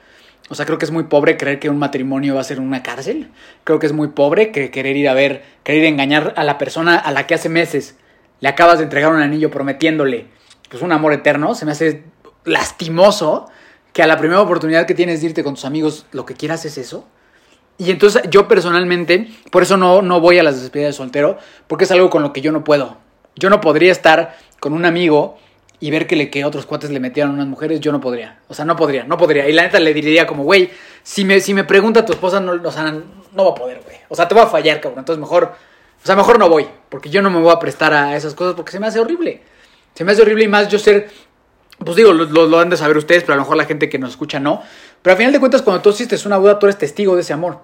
[0.49, 2.83] O sea, creo que es muy pobre creer que un matrimonio va a ser una
[2.83, 3.29] cárcel.
[3.65, 6.97] Creo que es muy pobre que querer ir a ver, querer engañar a la persona
[6.97, 7.97] a la que hace meses
[8.40, 10.27] le acabas de entregar un anillo prometiéndole
[10.68, 11.55] pues un amor eterno.
[11.55, 12.05] Se me hace
[12.44, 13.49] lastimoso
[13.92, 16.64] que a la primera oportunidad que tienes de irte con tus amigos lo que quieras
[16.64, 17.07] es eso.
[17.79, 21.85] Y entonces yo personalmente, por eso no, no voy a las despedidas de soltero, porque
[21.85, 22.96] es algo con lo que yo no puedo.
[23.37, 25.37] Yo no podría estar con un amigo
[25.79, 28.38] y ver que, le, que otros cuates le metieron a unas mujeres, yo no podría.
[28.49, 29.46] O sea, no podría, no podría.
[29.49, 30.70] Y la neta le diría como, güey,
[31.03, 33.96] si me, si me pregunta tu esposa, no, o sea, no va a poder, güey.
[34.09, 35.01] O sea, te va a fallar, cabrón.
[35.01, 35.53] Entonces mejor,
[36.07, 38.55] o sea, mejor no voy, porque yo no me voy a prestar a esas cosas
[38.55, 39.42] porque se me hace horrible.
[39.92, 41.11] Se me hace horrible y más yo ser,
[41.85, 43.88] pues digo, lo, lo, lo han de saber ustedes, pero a lo mejor la gente
[43.88, 44.62] que nos escucha no.
[45.03, 47.33] Pero al final de cuentas, cuando tú hiciste una boda, tú eres testigo de ese
[47.33, 47.59] amor.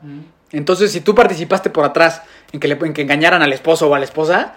[0.51, 3.95] Entonces, si tú participaste por atrás en que, le, en que engañaran al esposo o
[3.95, 4.57] a la esposa,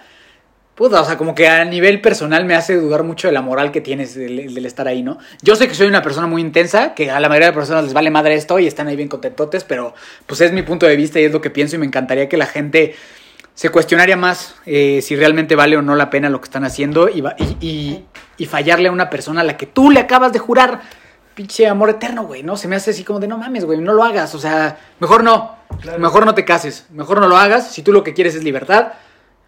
[0.74, 3.70] puta, o sea, como que a nivel personal me hace dudar mucho de la moral
[3.70, 5.18] que tienes del, del, estar ahí, ¿no?
[5.42, 7.94] Yo sé que soy una persona muy intensa, que a la mayoría de personas les
[7.94, 9.94] vale madre esto y están ahí bien contentotes, pero
[10.26, 12.36] pues es mi punto de vista y es lo que pienso y me encantaría que
[12.36, 12.96] la gente
[13.56, 17.08] se cuestionaría más eh, si realmente vale o no la pena lo que están haciendo
[17.08, 18.04] y, y, y,
[18.36, 20.82] y, fallarle a una persona a la que tú le acabas de jurar
[21.34, 22.58] pinche amor eterno, güey, ¿no?
[22.58, 25.24] Se me hace así como de no mames, güey, no lo hagas, o sea, mejor
[25.24, 25.98] no, claro.
[25.98, 28.92] mejor no te cases, mejor no lo hagas, si tú lo que quieres es libertad,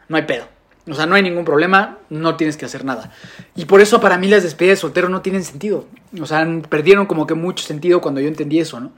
[0.08, 0.46] no hay pedo.
[0.90, 3.12] O sea, no hay ningún problema, no tienes que hacer nada.
[3.54, 5.84] Y por eso para mí las despedidas de soltero no tienen sentido.
[6.18, 8.92] O sea, perdieron como que mucho sentido cuando yo entendí eso, ¿no?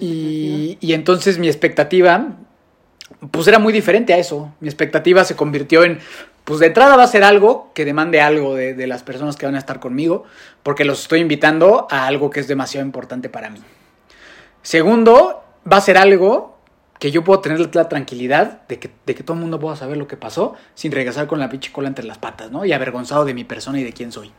[0.00, 2.28] Y, y entonces mi expectativa,
[3.30, 4.52] pues era muy diferente a eso.
[4.60, 5.98] Mi expectativa se convirtió en,
[6.44, 9.46] pues de entrada va a ser algo que demande algo de, de las personas que
[9.46, 10.24] van a estar conmigo,
[10.62, 13.60] porque los estoy invitando a algo que es demasiado importante para mí.
[14.62, 16.58] Segundo, va a ser algo
[16.98, 19.96] que yo puedo tener la tranquilidad de que, de que todo el mundo pueda saber
[19.96, 22.64] lo que pasó sin regresar con la pinche cola entre las patas, ¿no?
[22.64, 24.30] Y avergonzado de mi persona y de quién soy.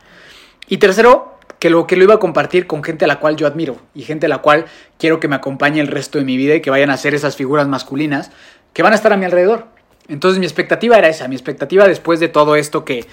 [0.70, 3.48] Y tercero, que lo que lo iba a compartir con gente a la cual yo
[3.48, 4.66] admiro y gente a la cual
[4.98, 7.36] quiero que me acompañe el resto de mi vida y que vayan a ser esas
[7.36, 8.32] figuras masculinas
[8.74, 9.68] que van a estar a mi alrededor.
[10.08, 13.06] Entonces mi expectativa era esa, mi expectativa después de todo esto que,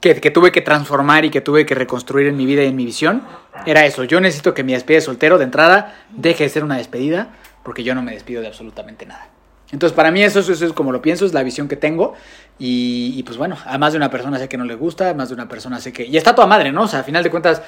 [0.00, 2.76] que, que tuve que transformar y que tuve que reconstruir en mi vida y en
[2.76, 3.22] mi visión,
[3.64, 4.04] era eso.
[4.04, 7.30] Yo necesito que mi despedida de soltero de entrada deje de ser una despedida
[7.62, 9.30] porque yo no me despido de absolutamente nada.
[9.72, 12.14] Entonces, para mí eso, eso es como lo pienso, es la visión que tengo.
[12.58, 15.14] Y, y, pues bueno, a más de una persona sé que no le gusta, a
[15.14, 16.06] más de una persona sé que...
[16.06, 16.82] Y está toda madre, ¿no?
[16.82, 17.62] O sea, a final de cuentas,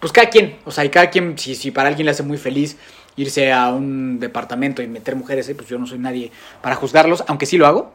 [0.00, 2.38] pues cada quien, o sea, y cada quien, si, si para alguien le hace muy
[2.38, 2.76] feliz
[3.16, 5.54] irse a un departamento y meter mujeres, ¿eh?
[5.54, 6.30] pues yo no soy nadie
[6.62, 7.92] para juzgarlos, aunque sí lo hago.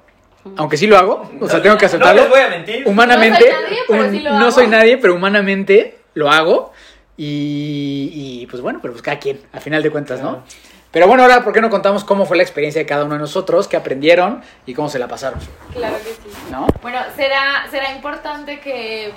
[0.55, 2.21] Aunque sí lo hago, o sea, tengo que aceptarlo.
[2.21, 2.83] No les voy a mentir.
[2.87, 4.51] Humanamente, No soy nadie, pero un- sí lo no hago.
[4.51, 6.71] soy nadie, pero humanamente lo hago.
[7.17, 8.09] Y,
[8.41, 10.41] y, pues bueno, pero pues cada quien, a final de cuentas, ¿no?
[10.91, 13.19] Pero bueno, ahora, ¿por qué no contamos cómo fue la experiencia de cada uno de
[13.19, 15.39] nosotros, qué aprendieron y cómo se la pasaron?
[15.73, 16.37] Claro que sí.
[16.49, 16.65] ¿No?
[16.81, 19.11] Bueno, será, será importante que,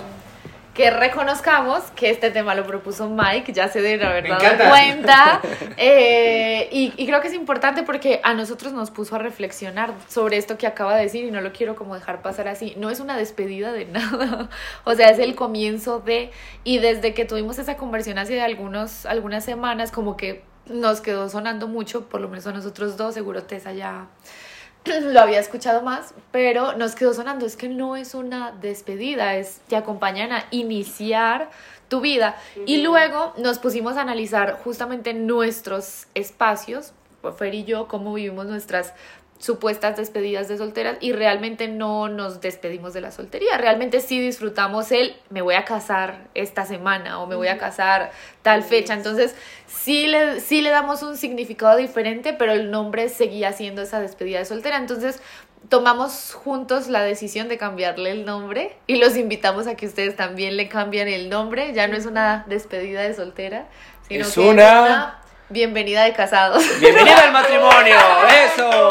[0.73, 5.41] que reconozcamos que este tema lo propuso Mike, ya se deben haber dado cuenta.
[5.77, 10.37] Eh, y, y creo que es importante porque a nosotros nos puso a reflexionar sobre
[10.37, 12.73] esto que acaba de decir y no lo quiero como dejar pasar así.
[12.77, 14.49] No es una despedida de nada,
[14.83, 16.31] o sea, es el comienzo de...
[16.63, 21.67] Y desde que tuvimos esa conversión hace algunos, algunas semanas, como que nos quedó sonando
[21.67, 24.07] mucho, por lo menos a nosotros dos, seguro Tessa ya
[25.01, 29.61] lo había escuchado más, pero nos quedó sonando, es que no es una despedida, es
[29.67, 31.49] te acompañan a iniciar
[31.87, 32.35] tu vida.
[32.65, 36.93] Y luego nos pusimos a analizar justamente nuestros espacios,
[37.37, 38.93] Fer y yo, cómo vivimos nuestras
[39.39, 44.91] supuestas despedidas de solteras y realmente no nos despedimos de la soltería, realmente sí disfrutamos
[44.93, 49.35] el me voy a casar esta semana o me voy a casar tal fecha, entonces
[49.67, 54.39] sí le, sí le damos un significado diferente, pero el nombre seguía siendo esa despedida
[54.39, 55.21] de soltera, entonces
[55.69, 60.55] tomamos juntos la decisión de cambiarle el nombre y los invitamos a que ustedes también
[60.57, 63.65] le cambien el nombre, ya no es una despedida de soltera,
[64.07, 65.19] sino Es que una- es una
[65.53, 66.63] bienvenida de casados.
[66.81, 67.95] Bienvenida al matrimonio,
[68.45, 68.89] eso.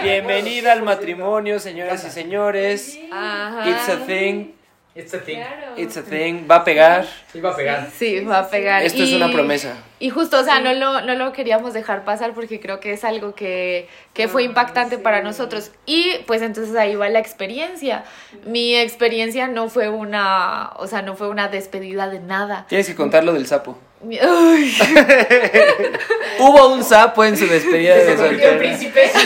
[0.00, 2.98] Bienvenida al matrimonio, señoras y señores.
[3.10, 3.68] Ajá.
[3.68, 4.52] It's a thing,
[4.94, 5.36] It's a thing.
[5.36, 5.74] Claro.
[5.76, 6.48] it's a thing.
[6.50, 7.06] Va a pegar.
[7.32, 7.88] Sí, va a pegar.
[7.96, 8.82] Sí, va a pegar.
[8.82, 9.76] Esto es una promesa.
[10.00, 13.04] Y justo, o sea, no, lo, no lo queríamos dejar pasar porque creo que es
[13.04, 15.72] algo que, que fue impactante para nosotros.
[15.86, 18.04] Y pues entonces ahí va la experiencia.
[18.44, 22.66] Mi experiencia no fue una, o sea, no fue una despedida de nada.
[22.68, 23.78] Tienes que contar lo del sapo.
[24.02, 24.76] Ay,
[26.38, 28.58] Hubo un sapo en su despedida de soltero.
[28.58, 29.10] príncipe.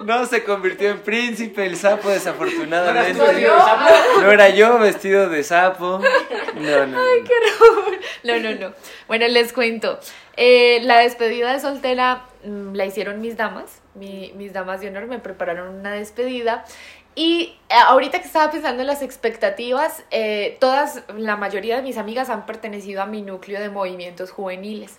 [0.00, 3.22] No se convirtió en príncipe el sapo, desafortunadamente.
[4.20, 6.00] ¿No era yo vestido de sapo.
[6.56, 6.98] No, no.
[8.24, 8.74] No, no, no.
[9.06, 10.00] Bueno, les cuento.
[10.36, 13.80] Eh, la despedida de soltera mm, la hicieron mis damas.
[13.94, 16.64] Mi- mis damas de honor me prepararon una despedida.
[17.14, 21.98] Y eh, ahorita que estaba pensando en las expectativas, eh, todas, la mayoría de mis
[21.98, 24.98] amigas han pertenecido a mi núcleo de movimientos juveniles.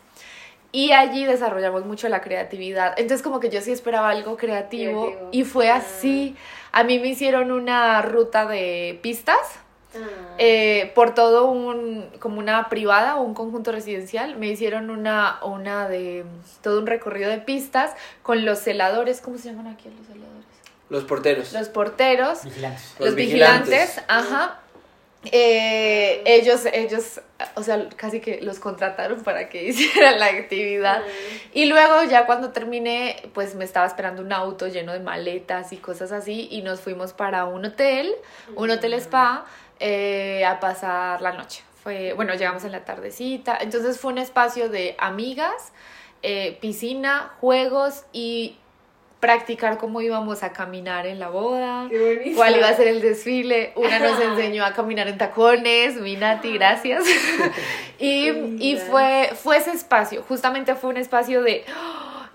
[0.71, 2.93] Y allí desarrollamos mucho la creatividad.
[2.97, 5.29] Entonces como que yo sí esperaba algo creativo, Creativo.
[5.31, 6.35] y fue así.
[6.71, 9.59] A mí me hicieron una ruta de pistas
[10.39, 15.87] eh, por todo un, como una privada o un conjunto residencial, me hicieron una, una
[15.87, 16.25] de,
[16.61, 20.42] todo un recorrido de pistas con los celadores, ¿cómo se llaman aquí los celadores?
[20.93, 21.51] Los porteros.
[21.53, 22.93] Los porteros, Vigilantes.
[22.99, 24.03] los, Los vigilantes, vigilantes.
[24.07, 24.59] ajá.
[25.31, 27.21] Eh, ellos, ellos,
[27.55, 31.01] o sea, casi que los contrataron para que hicieran la actividad.
[31.53, 35.77] Y luego ya cuando terminé, pues me estaba esperando un auto lleno de maletas y
[35.77, 38.13] cosas así y nos fuimos para un hotel,
[38.55, 39.45] un hotel spa,
[39.79, 41.63] eh, a pasar la noche.
[41.81, 45.71] Fue, bueno, llegamos en la tardecita, entonces fue un espacio de amigas,
[46.21, 48.57] eh, piscina, juegos y
[49.23, 53.71] practicar cómo íbamos a caminar en la boda, Qué cuál iba a ser el desfile.
[53.77, 57.05] Una nos enseñó a caminar en tacones, mi Nati, gracias.
[57.99, 58.27] y
[58.59, 61.63] y fue, fue ese espacio, justamente fue un espacio de...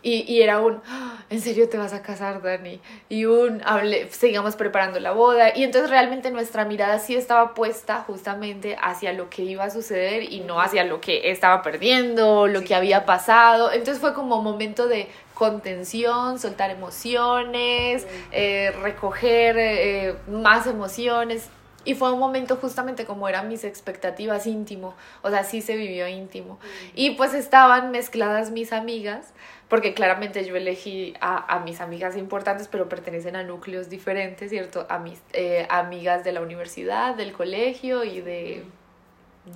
[0.00, 2.80] Y, y era un, "Ah, ¿en serio te vas a casar, Dani?
[3.08, 5.50] Y un, hable, sigamos preparando la boda.
[5.56, 10.22] Y entonces realmente nuestra mirada sí estaba puesta justamente hacia lo que iba a suceder
[10.32, 13.72] y no hacia lo que estaba perdiendo, lo que había pasado.
[13.72, 21.48] Entonces fue como momento de contención, soltar emociones, eh, recoger eh, más emociones.
[21.84, 26.06] Y fue un momento justamente como eran mis expectativas íntimo, o sea, sí se vivió
[26.08, 26.58] íntimo.
[26.94, 29.32] Y pues estaban mezcladas mis amigas,
[29.68, 34.86] porque claramente yo elegí a, a mis amigas importantes, pero pertenecen a núcleos diferentes, ¿cierto?
[34.90, 38.64] A mis eh, amigas de la universidad, del colegio y de...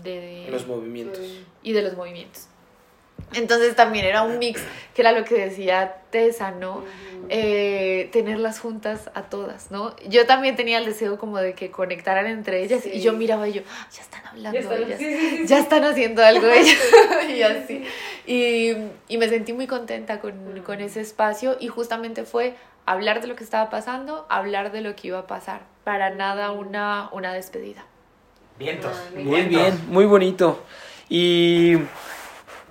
[0.03, 1.21] de Los movimientos.
[1.63, 2.49] y de los movimientos.
[3.35, 4.61] Entonces también era un mix,
[4.95, 6.85] que era lo que decía Tessa, ¿no?
[7.29, 9.95] Eh, tenerlas juntas a todas, ¿no?
[10.09, 13.55] Yo también tenía el deseo como de que conectaran entre ellas y yo miraba y
[13.55, 16.47] yo, "Ah, ya están hablando Ya están- ellas, sí, sí, sí, ya están haciendo algo
[16.53, 16.77] ellas
[17.35, 17.85] y así.
[18.27, 18.73] Y,
[19.09, 23.37] y me sentí muy contenta con, con ese espacio y justamente fue hablar de lo
[23.37, 27.85] que estaba pasando, hablar de lo que iba a pasar, para nada una, una despedida.
[28.59, 28.93] Vientos.
[28.95, 29.49] Ah, Muy vientos.
[29.49, 30.63] bien, muy bonito.
[31.09, 31.77] Y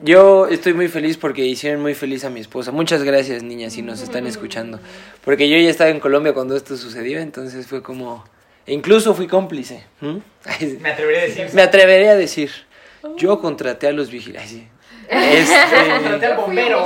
[0.04, 2.72] yo estoy muy feliz porque hicieron muy feliz a mi esposa.
[2.72, 4.80] Muchas gracias, niñas, si nos están escuchando.
[5.24, 8.24] Porque yo ya estaba en Colombia cuando esto sucedió, entonces fue como...
[8.66, 9.84] e Incluso fui cómplice.
[10.02, 10.22] ¿m?
[10.82, 11.50] Me atrevería a decir.
[11.54, 12.52] Me atrevería a decir,
[13.18, 14.52] yo contraté a los vigilantes.
[14.52, 14.68] sí.
[15.12, 16.86] Contraté Este, al bombero.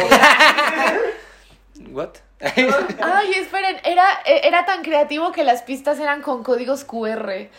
[1.92, 2.10] ¿What?
[2.42, 7.50] Ay, esperen, era, e, era tan creativo que las pistas eran con códigos QR.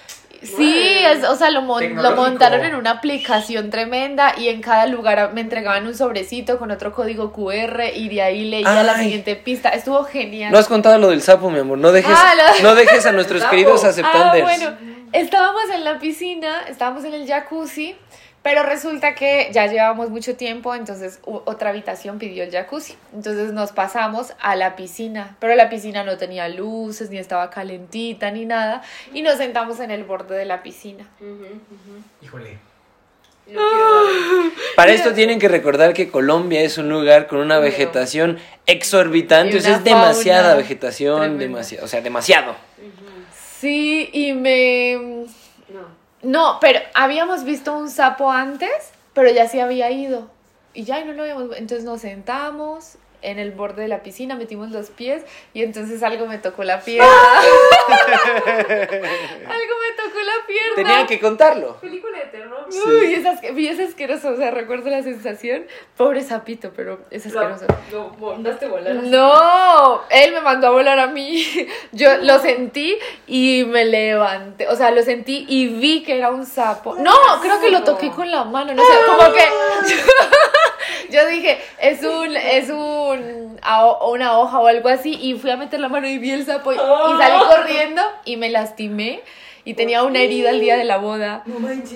[0.42, 4.87] Sí, es- o sea, lo, mon- lo montaron en una aplicación tremenda y en cada
[4.87, 9.37] lugar me entregaban un sobrecito con otro código QR y de ahí leía la siguiente
[9.37, 9.70] pista.
[9.70, 10.53] Estuvo genial.
[10.53, 11.79] No has contado lo del sapo, mi amor.
[11.79, 14.42] No dejes, Ah, lo- no dejes a nuestros queridos Ah, aceptanders.
[14.44, 14.77] bueno,
[15.12, 17.96] estábamos en la piscina, estábamos en el jacuzzi,
[18.46, 22.94] pero resulta que ya llevábamos mucho tiempo, entonces otra habitación pidió el jacuzzi.
[23.12, 28.30] Entonces nos pasamos a la piscina, pero la piscina no tenía luces, ni estaba calentita,
[28.30, 31.09] ni nada, y nos sentamos en el borde de la piscina.
[32.22, 32.59] Híjole.
[34.76, 39.61] Para esto tienen que recordar que Colombia es un lugar con una vegetación exorbitante, o
[39.61, 42.54] sea, es demasiada vegetación, demasiado, o sea, demasiado.
[43.59, 45.26] Sí, y me...
[46.26, 46.58] No.
[46.60, 50.28] Pero habíamos visto un sapo antes, pero ya se había ido.
[50.74, 51.56] Y ya no lo habíamos.
[51.56, 55.22] Entonces nos sentamos en el borde de la piscina, metimos los pies
[55.55, 57.07] y entonces algo me tocó la pierna.
[58.26, 60.74] algo me tocó la pierna.
[60.74, 61.76] Tenían que contarlo.
[61.81, 62.66] Película de terror.
[62.68, 65.66] Uy, es, asque- y es asqueroso, o sea, recuerdo la sensación.
[65.96, 67.66] Pobre sapito, pero es asqueroso.
[67.90, 68.94] Lo mandaste volar.
[68.94, 71.44] No, él me mandó a volar a mí.
[71.92, 74.68] Yo lo sentí y me levanté.
[74.68, 76.96] O sea, lo sentí y vi que era un sapo.
[76.96, 78.74] No, creo que lo toqué con la mano.
[78.74, 79.44] No sé, como que.
[81.11, 82.79] Yo dije, es un, es un,
[83.62, 85.14] a- una hoja o algo así.
[85.21, 86.79] Y fui a meter la mano y vi el sapo y, y
[87.19, 89.23] salí corriendo y me lastimé.
[89.66, 91.42] Y tenía una herida el día de la boda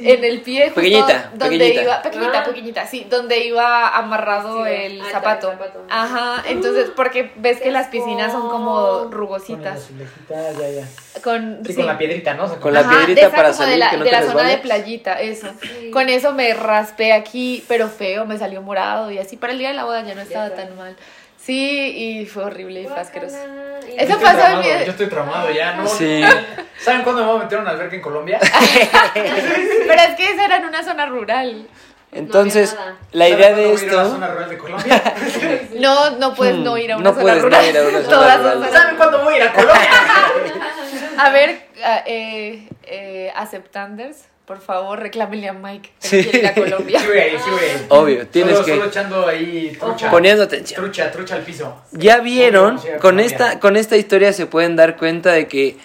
[0.02, 1.82] en el pie justo Pequeñita, donde pequeñita.
[1.82, 2.44] iba pequeñita Ah.
[2.44, 5.52] pequeñita sí donde iba amarrado Sí, el ah, zapato.
[5.52, 5.84] el zapato.
[5.88, 8.74] ajá entonces porque ves que las piscinas son como.
[9.04, 9.88] Con rugositas
[10.28, 10.84] ya, ya.
[11.22, 11.76] con Sí, sí.
[11.76, 12.44] con la piedrita, ¿no?
[12.44, 14.10] O sea, Con la piedrita de esa para como de salir, la, que no de
[14.10, 15.90] te la zona de playita eso Sí.
[15.92, 19.68] con eso me raspé aquí pero feo me salió morado y así para el día
[19.68, 20.96] de la boda ya no estaba tan mal
[21.42, 23.36] sí y fue horrible y fue asqueroso
[23.96, 25.86] Eso pasó en mi- Yo estoy traumado ya, ¿no?
[25.86, 26.22] Sí.
[26.80, 28.38] ¿Saben cuándo me voy a meter a una alberca en Colombia?
[29.14, 31.66] pero es que eso era en una zona rural
[32.12, 32.76] Entonces,
[33.12, 34.10] la ¿Saben idea de a ir a la esto...
[34.10, 35.02] zona rural de Colombia?
[35.78, 38.02] no no puedes no ir a una no zona puedes no rural ir a una
[38.02, 38.70] zona rural.
[38.72, 39.90] ¿Saben cuándo voy a ir a Colombia?
[41.18, 41.66] A ver,
[42.06, 46.24] eh, eh, aceptanders, por favor, reclámenle a Mike Sí.
[46.24, 46.98] quiere ir a Colombia.
[46.98, 47.84] Sí, sí.
[47.88, 50.10] Obvio, tienes Solo- que- Solo echando ahí trucha.
[50.10, 50.80] Poniendo atención.
[50.82, 51.80] Trucha, trucha al piso.
[51.92, 53.26] Ya vieron, Obvio, sí, a con Colombia.
[53.26, 55.76] esta, con esta historia se pueden dar cuenta de que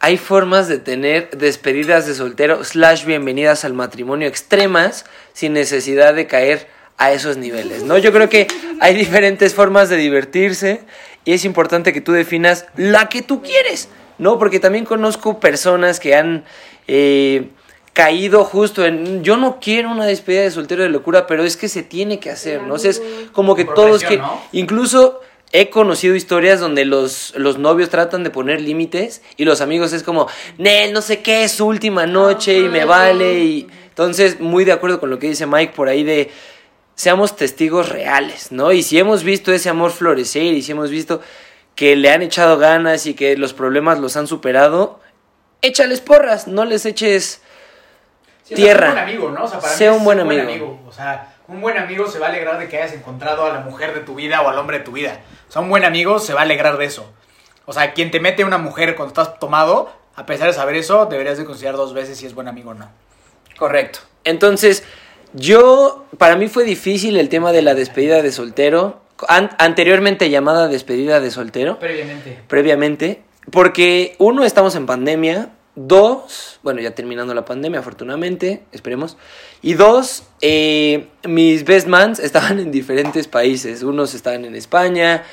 [0.00, 6.26] hay formas de tener despedidas de soltero slash bienvenidas al matrimonio extremas sin necesidad de
[6.26, 6.66] caer
[6.98, 7.98] a esos niveles, ¿no?
[7.98, 8.48] Yo creo que
[8.80, 10.80] hay diferentes formas de divertirse
[11.24, 13.88] y es importante que tú definas la que tú quieres,
[14.18, 14.40] ¿no?
[14.40, 16.42] Porque también conozco personas que han
[16.88, 17.48] eh,
[17.92, 21.68] caído justo en, yo no quiero una despedida de soltero de locura, pero es que
[21.68, 22.74] se tiene que hacer, ¿no?
[22.74, 23.02] O sea, es
[23.32, 24.26] como que Por todos presión, que...
[24.26, 24.42] ¿no?
[24.52, 25.20] Incluso
[25.52, 30.02] he conocido historias donde los, los novios tratan de poner límites y los amigos es
[30.02, 30.26] como,
[30.56, 33.38] Nel, no sé qué, es su última noche y me vale.
[33.40, 36.30] Y entonces, muy de acuerdo con lo que dice Mike por ahí de
[36.94, 38.72] seamos testigos reales, ¿no?
[38.72, 41.20] Y si hemos visto ese amor florecer y si hemos visto
[41.74, 45.00] que le han echado ganas y que los problemas los han superado,
[45.60, 47.42] échales porras, no les eches...
[48.54, 48.88] Sí, o sea, Tierra.
[48.88, 49.44] Un buen amigo, ¿no?
[49.44, 50.80] O sea, para Sea mí es un buen amigo.
[50.86, 53.60] O sea, un buen amigo se va a alegrar de que hayas encontrado a la
[53.60, 55.20] mujer de tu vida o al hombre de tu vida.
[55.48, 57.10] O sea, un buen amigo se va a alegrar de eso.
[57.64, 61.06] O sea, quien te mete una mujer cuando estás tomado, a pesar de saber eso,
[61.06, 62.88] deberías de considerar dos veces si es buen amigo o no.
[63.58, 64.00] Correcto.
[64.24, 64.82] Entonces,
[65.34, 70.68] yo, para mí fue difícil el tema de la despedida de soltero, an- anteriormente llamada
[70.68, 72.38] despedida de soltero, Previamente.
[72.48, 79.16] previamente, porque uno, estamos en pandemia, dos, bueno, ya terminando la pandemia, afortunadamente, esperemos.
[79.62, 83.82] Y dos, eh, mis best mans estaban en diferentes países.
[83.82, 85.24] Unos estaban en España,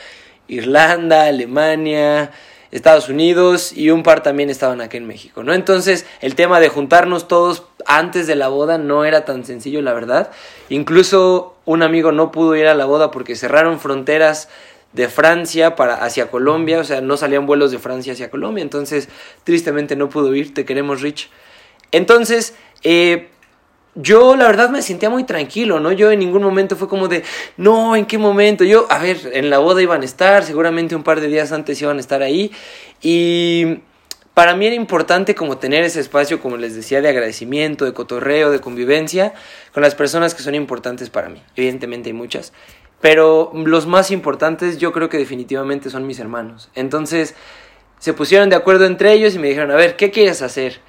[0.48, 2.32] Irlanda, Alemania,
[2.72, 5.54] Estados Unidos y un par también estaban aquí en México, ¿no?
[5.54, 9.94] Entonces, el tema de juntarnos todos antes de la boda no era tan sencillo, la
[9.94, 10.30] verdad.
[10.70, 14.50] Incluso un amigo no pudo ir a la boda porque cerraron fronteras
[14.94, 19.10] de Francia para hacia Colombia, o sea, no salían vuelos de Francia hacia Colombia, entonces
[19.44, 21.30] tristemente no pudo ir, te queremos Rich.
[21.92, 23.30] Entonces, eh,
[23.96, 25.92] yo la verdad me sentía muy tranquilo, ¿no?
[25.92, 27.24] Yo en ningún momento fue como de,
[27.58, 28.64] no, ¿en qué momento?
[28.64, 31.82] Yo, a ver, en la boda iban a estar, seguramente un par de días antes
[31.82, 32.52] iban a estar ahí
[33.02, 33.82] y
[34.34, 38.52] para mí era importante como tener ese espacio, como les decía, de agradecimiento, de cotorreo,
[38.52, 39.34] de convivencia
[39.74, 41.44] con las personas que son importantes para mí.
[41.58, 42.54] Evidentemente hay muchas,
[43.02, 46.70] pero los más importantes yo creo que definitivamente son mis hermanos.
[46.76, 47.36] Entonces
[48.00, 50.82] se pusieron de acuerdo entre ellos y me dijeron, a ver, ¿qué quieres hacer?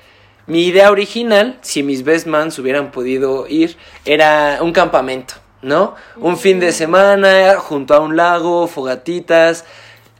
[0.46, 5.94] Mi idea original, si mis best mans hubieran podido ir, era un campamento, ¿no?
[6.16, 9.64] Un fin de semana junto a un lago, fogatitas,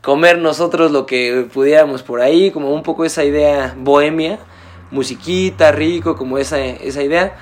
[0.02, 4.38] comer nosotros lo que pudiéramos por ahí, como un poco esa idea bohemia,
[4.90, 7.36] musiquita, rico, como esa, esa idea.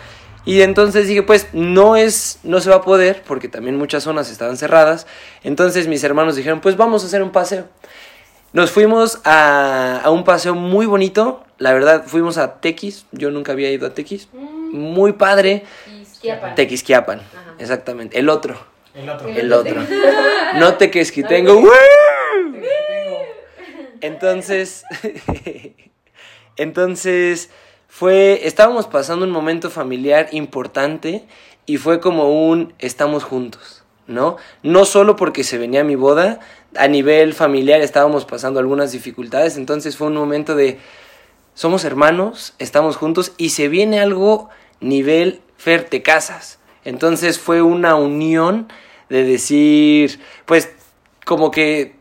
[0.48, 4.30] Y entonces dije, pues no es, no se va a poder, porque también muchas zonas
[4.30, 5.06] estaban cerradas.
[5.42, 7.68] Entonces mis hermanos dijeron, pues vamos a hacer un paseo.
[8.54, 11.44] Nos fuimos a, a un paseo muy bonito.
[11.58, 13.04] La verdad, fuimos a Tequis.
[13.12, 14.30] Yo nunca había ido a Tequis.
[14.32, 15.64] Muy padre.
[16.54, 17.20] Tequisquiapan.
[17.58, 18.18] Exactamente.
[18.18, 18.56] El otro.
[18.94, 19.28] El otro.
[19.28, 19.82] El otro.
[20.54, 21.62] No Tequisquitengo.
[24.00, 24.84] Entonces.
[26.56, 27.50] Entonces.
[27.88, 28.46] Fue.
[28.46, 31.26] Estábamos pasando un momento familiar importante.
[31.66, 33.82] Y fue como un estamos juntos.
[34.06, 34.36] ¿No?
[34.62, 36.40] No solo porque se venía mi boda,
[36.76, 40.78] a nivel familiar estábamos pasando algunas dificultades, entonces fue un momento de
[41.52, 44.48] somos hermanos, estamos juntos y se viene algo
[44.80, 46.60] nivel Fer, te casas.
[46.84, 48.68] Entonces fue una unión
[49.08, 50.70] de decir, pues
[51.24, 51.96] como que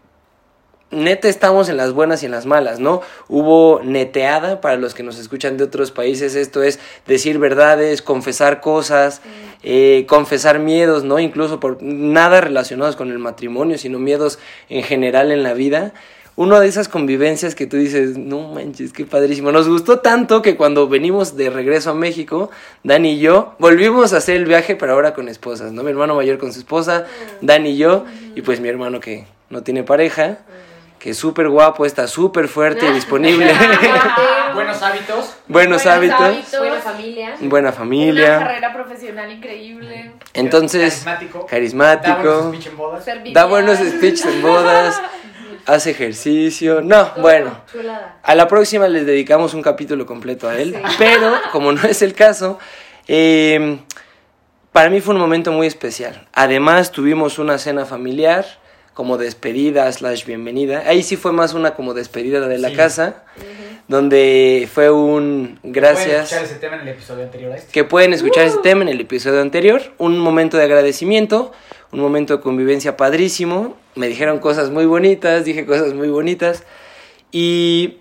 [0.91, 3.01] neta estamos en las buenas y en las malas, ¿no?
[3.27, 8.61] Hubo neteada para los que nos escuchan de otros países, esto es decir verdades, confesar
[8.61, 9.21] cosas,
[9.63, 11.19] eh, confesar miedos, ¿no?
[11.19, 15.93] Incluso por nada relacionados con el matrimonio, sino miedos en general en la vida.
[16.37, 19.51] Una de esas convivencias que tú dices, no manches, qué padrísimo.
[19.51, 22.51] Nos gustó tanto que cuando venimos de regreso a México,
[22.83, 25.81] Dani y yo volvimos a hacer el viaje, pero ahora con esposas, ¿no?
[25.81, 27.07] Mi hermano mayor con su esposa,
[27.41, 30.37] Dani y yo, y pues mi hermano que no tiene pareja
[30.99, 33.53] que es súper guapo, está súper fuerte y disponible.
[34.53, 35.35] Buenos hábitos.
[35.47, 36.35] Buenos hábitos.
[36.57, 37.35] Buena familia.
[37.39, 38.39] Buena Una familia.
[38.39, 40.11] carrera profesional increíble.
[40.33, 41.45] Entonces, Carismático.
[41.45, 42.13] carismático.
[42.23, 43.05] Da buenos speech en bodas.
[43.33, 45.01] Da buenos speeches en bodas.
[45.67, 46.81] Hace ejercicio.
[46.81, 47.59] No, bueno.
[47.69, 48.19] Chulada.
[48.23, 50.75] A la próxima les dedicamos un capítulo completo a él.
[50.97, 52.57] Pero, como no es el caso,
[53.09, 53.77] eh,
[54.71, 56.25] para mí fue un momento muy especial.
[56.33, 58.45] Además, tuvimos una cena familiar,
[58.97, 60.81] como despedida slash bienvenida.
[60.87, 62.75] Ahí sí fue más una como despedida de la Sí.
[62.75, 63.23] casa,
[63.87, 66.23] donde fue un Pueden gracias.
[66.31, 67.71] escuchar ese tema en el episodio anterior este.
[67.71, 69.83] que pueden escuchar ese tema en el episodio anterior.
[69.99, 71.51] Un momento de agradecimiento,
[71.91, 73.77] un momento de convivencia padrísimo.
[73.93, 76.63] Me dijeron cosas muy bonitas, dije cosas muy bonitas.
[77.31, 77.99] Y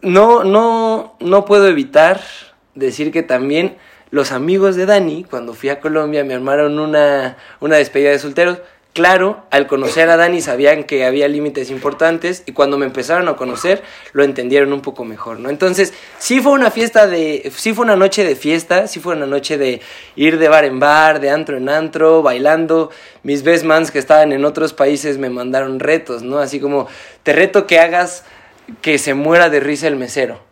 [0.00, 2.20] no, no, no puedo evitar
[2.76, 3.78] decir que también
[4.12, 8.58] los amigos de Dani, cuando fui a Colombia, me armaron una, una despedida de solteros.
[8.92, 13.36] Claro, al conocer a Dani sabían que había límites importantes y cuando me empezaron a
[13.36, 15.48] conocer lo entendieron un poco mejor, ¿no?
[15.48, 19.26] Entonces, sí fue una fiesta de, sí fue una noche de fiesta, sí fue una
[19.26, 19.80] noche de
[20.16, 22.90] ir de bar en bar, de antro en antro, bailando.
[23.22, 26.40] Mis best mans que estaban en otros países me mandaron retos, ¿no?
[26.40, 26.88] Así como,
[27.22, 28.24] te reto que hagas
[28.82, 30.49] que se muera de risa el mesero.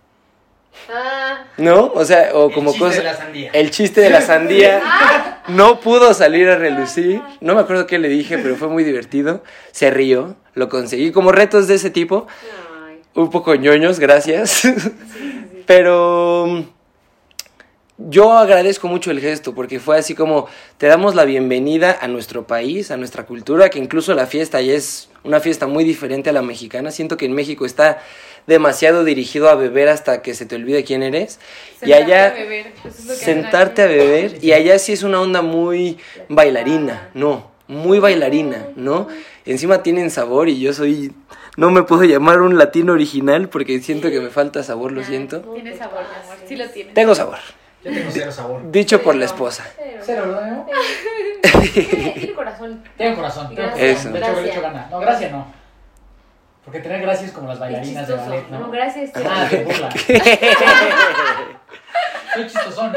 [0.93, 1.93] Ah, ¿No?
[1.95, 2.99] O sea, o como chiste cosa.
[2.99, 3.51] de la sandía.
[3.53, 7.21] El chiste de la sandía no pudo salir a relucir.
[7.41, 9.43] No me acuerdo qué le dije, pero fue muy divertido.
[9.73, 11.13] Se rió, lo conseguí.
[11.13, 12.27] Como retos de ese tipo,
[12.87, 13.01] ay.
[13.15, 14.63] un poco ñoños, gracias.
[15.67, 16.65] Pero
[17.99, 20.47] yo agradezco mucho el gesto porque fue así como
[20.77, 24.75] te damos la bienvenida a nuestro país, a nuestra cultura, que incluso la fiesta ya
[24.75, 26.93] es una fiesta muy diferente a la mexicana.
[26.93, 28.01] Siento que en México está
[28.47, 31.41] demasiado dirigido a beber hasta que se te olvide quién eres.
[31.83, 35.99] y allá a beber, es sentarte a beber y allá sí es una onda muy
[36.29, 39.09] bailarina, no, muy bailarina, ¿no?
[39.45, 41.13] Encima tienen sabor y yo soy
[41.57, 45.41] no me puedo llamar un latino original porque siento que me falta sabor, lo siento.
[45.41, 46.37] Tiene sabor, mi amor.
[46.47, 46.93] Sí lo tiene.
[46.93, 47.39] Tengo sabor,
[47.89, 48.71] Yo tengo cero sabor.
[48.71, 49.65] dicho por la esposa.
[50.03, 50.23] Cero.
[50.27, 50.65] ¿verdad?
[51.73, 52.83] Tiene, tiene corazón.
[52.97, 53.49] Tengo corazón.
[53.55, 54.07] Tengo Gracias.
[54.07, 54.13] corazón.
[54.13, 54.63] Le echo- le echo Gracias.
[54.63, 54.91] ganas.
[54.91, 55.53] No, gracias no.
[56.65, 58.59] Porque tener gracias como las bailarinas de ballet, ¿no?
[58.61, 59.11] No, gracias.
[59.15, 59.89] Ah, te burla.
[62.35, 62.93] Soy chistosón.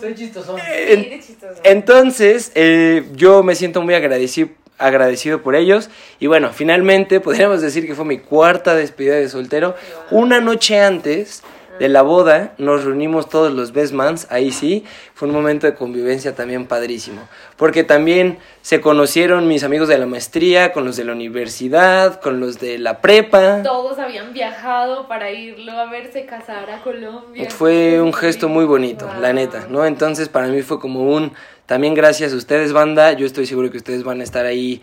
[0.00, 0.58] Soy chistosón.
[0.60, 0.70] Sí,
[1.08, 1.60] de chistoso.
[1.64, 4.48] Entonces, eh, yo me siento muy agradecido,
[4.78, 5.88] agradecido por ellos.
[6.18, 9.76] Y bueno, finalmente podríamos decir que fue mi cuarta despedida de soltero.
[10.10, 11.42] Una noche antes
[11.80, 15.74] de la boda nos reunimos todos los best mans, ahí sí, fue un momento de
[15.74, 17.22] convivencia también padrísimo.
[17.56, 22.38] Porque también se conocieron mis amigos de la maestría, con los de la universidad, con
[22.38, 23.62] los de la prepa.
[23.62, 27.48] Todos habían viajado para irlo a verse casar a Colombia.
[27.48, 29.86] Fue un gesto muy bonito, la neta, ¿no?
[29.86, 31.32] Entonces para mí fue como un,
[31.64, 34.82] también gracias a ustedes, banda, yo estoy seguro que ustedes van a estar ahí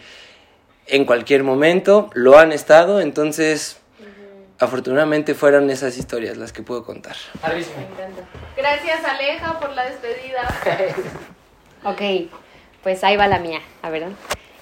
[0.88, 3.78] en cualquier momento, lo han estado, entonces
[4.60, 7.16] afortunadamente fueron esas historias las que puedo contar.
[7.44, 8.24] Me encanta.
[8.56, 10.48] Gracias, Aleja, por la despedida.
[11.84, 12.02] Ok,
[12.84, 14.08] pues ahí va la mía, a ver.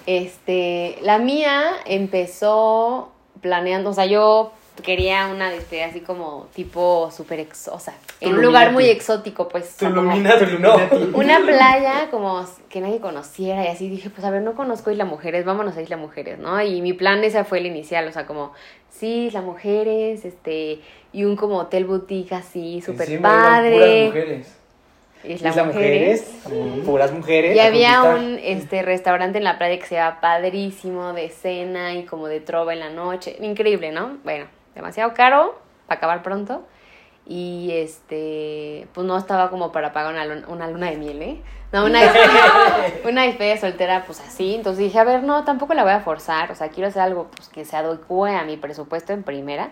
[0.04, 4.52] Este, la mía empezó planeando, o sea, yo
[4.82, 9.48] quería una despedida así como tipo súper ex, o sea, en un lugar muy exótico,
[9.48, 9.76] pues.
[9.78, 10.14] sea, como
[11.14, 15.04] una playa como que nadie conociera y así dije, pues a ver, no conozco Isla
[15.04, 16.60] Mujeres, vámonos a Isla Mujeres, ¿no?
[16.62, 18.52] Y mi plan ese fue el inicial, o sea, como,
[18.90, 20.80] sí, Isla Mujeres, este,
[21.12, 24.44] y un como hotel boutique así, súper padre.
[25.24, 26.26] Isla, Isla Mujeres.
[26.44, 27.56] Mujeres, puras mujeres.
[27.56, 28.18] Y a había conquistar.
[28.18, 32.40] un este restaurante en la playa que se llama padrísimo, de cena y como de
[32.40, 33.36] trova en la noche.
[33.40, 34.18] Increíble, ¿no?
[34.24, 34.46] Bueno,
[34.76, 35.58] demasiado caro
[35.88, 36.64] para acabar pronto.
[37.28, 41.42] Y este, pues no estaba como para pagar una, luna- una luna de miel, ¿eh?
[41.72, 42.00] No, una,
[43.04, 44.54] una despedida soltera, pues así.
[44.54, 46.52] Entonces dije, a ver, no, tampoco la voy a forzar.
[46.52, 49.70] O sea, quiero hacer algo pues, que se adecue a mi presupuesto en primera.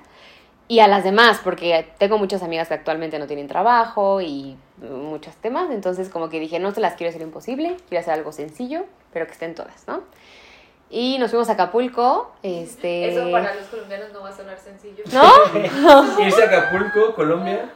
[0.66, 5.36] Y a las demás, porque tengo muchas amigas que actualmente no tienen trabajo y muchos
[5.36, 8.86] temas, entonces como que dije, no se las quiero hacer imposible, quiero hacer algo sencillo,
[9.12, 10.00] pero que estén todas, ¿no?
[10.90, 13.08] Y nos fuimos a Acapulco, este...
[13.08, 15.02] Eso para los colombianos no va a sonar sencillo.
[15.12, 16.22] ¿No?
[16.24, 17.70] Irse a Acapulco, Colombia.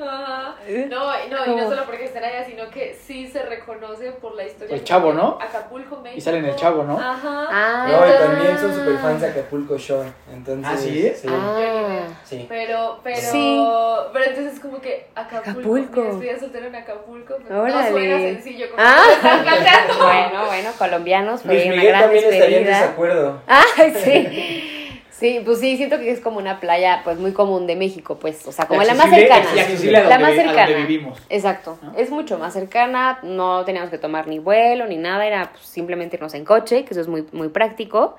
[0.00, 0.54] Ajá.
[0.88, 4.44] No, no, y no solo porque estén allá, sino que sí se reconoce por la
[4.44, 4.74] historia.
[4.74, 5.38] El que Chavo, ¿no?
[5.40, 6.18] Acapulco, México.
[6.18, 6.98] Y sale en el Chavo, ¿no?
[6.98, 7.46] Ajá.
[7.50, 10.10] Ah, No, y también son super fans de Acapulco Shore.
[10.32, 11.12] Entonces, ¿Ah, sí?
[11.28, 12.46] Ah, sí.
[12.48, 13.66] Pero, pero, Sí.
[14.12, 16.00] pero entonces es como que Acapulco, Acapulco.
[16.00, 17.82] mi despedida soltera en Acapulco, pero Órale.
[17.82, 19.40] no suena sencillo como Ah.
[19.42, 19.94] planteando.
[20.04, 22.80] bueno, bueno, colombianos, Luis una Miguel gran también estaría en despedida.
[22.82, 23.40] desacuerdo.
[23.48, 23.64] Ah,
[24.04, 24.74] sí.
[25.18, 28.46] Sí, pues sí, siento que es como una playa pues muy común de México, pues,
[28.46, 29.44] o sea, como la más cercana.
[29.54, 30.76] la donde más vi- a donde cercana.
[30.86, 31.18] vivimos.
[31.28, 31.78] Exacto.
[31.82, 31.92] ¿No?
[31.96, 36.16] Es mucho más cercana, no teníamos que tomar ni vuelo ni nada, era pues, simplemente
[36.16, 38.16] irnos en coche, que eso es muy muy práctico.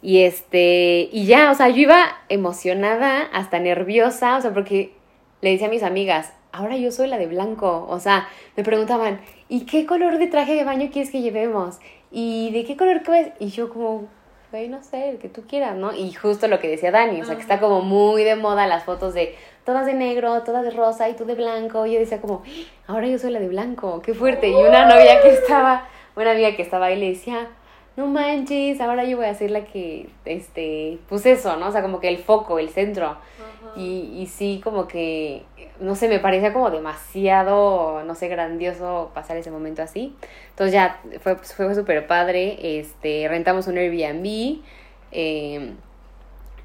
[0.00, 4.92] Y este, y ya, o sea, yo iba emocionada, hasta nerviosa, o sea, porque
[5.40, 9.20] le decía a mis amigas, ahora yo soy la de blanco, o sea, me preguntaban,
[9.48, 11.78] ¿y qué color de traje de baño quieres que llevemos?
[12.10, 13.28] ¿Y de qué color que ves?
[13.38, 14.08] Y yo como,
[14.52, 15.94] güey, no sé, el que tú quieras, ¿no?
[15.94, 18.84] Y justo lo que decía Dani, o sea, que está como muy de moda las
[18.84, 19.34] fotos de
[19.64, 21.86] todas de negro, todas de rosa y tú de blanco.
[21.86, 22.42] Y yo decía como,
[22.86, 24.50] ahora yo soy la de blanco, qué fuerte.
[24.50, 27.48] Y una novia que estaba, una amiga que estaba ahí le decía,
[27.96, 31.68] no manches, ahora yo voy a ser la que, este, pues eso, ¿no?
[31.68, 33.16] O sea, como que el foco, el centro.
[33.76, 35.44] Y, y sí, como que,
[35.80, 40.14] no sé, me parecía como demasiado, no sé, grandioso pasar ese momento así.
[40.50, 42.78] Entonces ya fue, fue súper padre.
[42.78, 44.62] Este, rentamos un Airbnb.
[45.10, 45.72] Eh,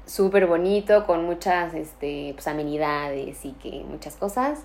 [0.08, 4.64] súper bonito, con muchas este, pues, amenidades y que muchas cosas.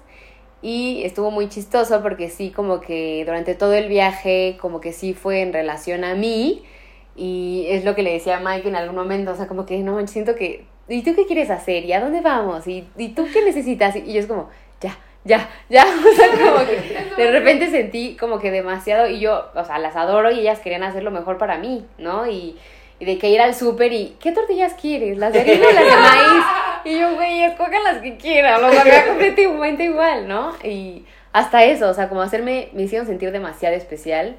[0.64, 5.14] Y estuvo muy chistoso porque sí, como que durante todo el viaje, como que sí
[5.14, 6.64] fue en relación a mí.
[7.18, 9.78] Y es lo que le decía a Mike en algún momento, o sea, como que
[9.80, 11.84] no, siento que, ¿y tú qué quieres hacer?
[11.84, 12.66] ¿Y a dónde vamos?
[12.66, 13.97] ¿Y, y tú qué necesitas?
[13.97, 14.49] Y yo es como,
[14.80, 19.47] ya, ya, ya, o sea, como que de repente sentí como que demasiado, y yo,
[19.53, 22.26] o sea, las adoro y ellas querían hacer lo mejor para mí, ¿no?
[22.26, 22.57] Y,
[22.99, 25.18] y de que ir al súper y, ¿qué tortillas quieres?
[25.18, 26.45] ¿Las de harina o las de maíz?
[26.86, 30.53] Y yo, güey, escojan las que quieran, o sea, me da completamente igual, ¿no?
[30.63, 34.36] Y hasta eso, o sea, como hacerme, me hicieron sentir demasiado especial.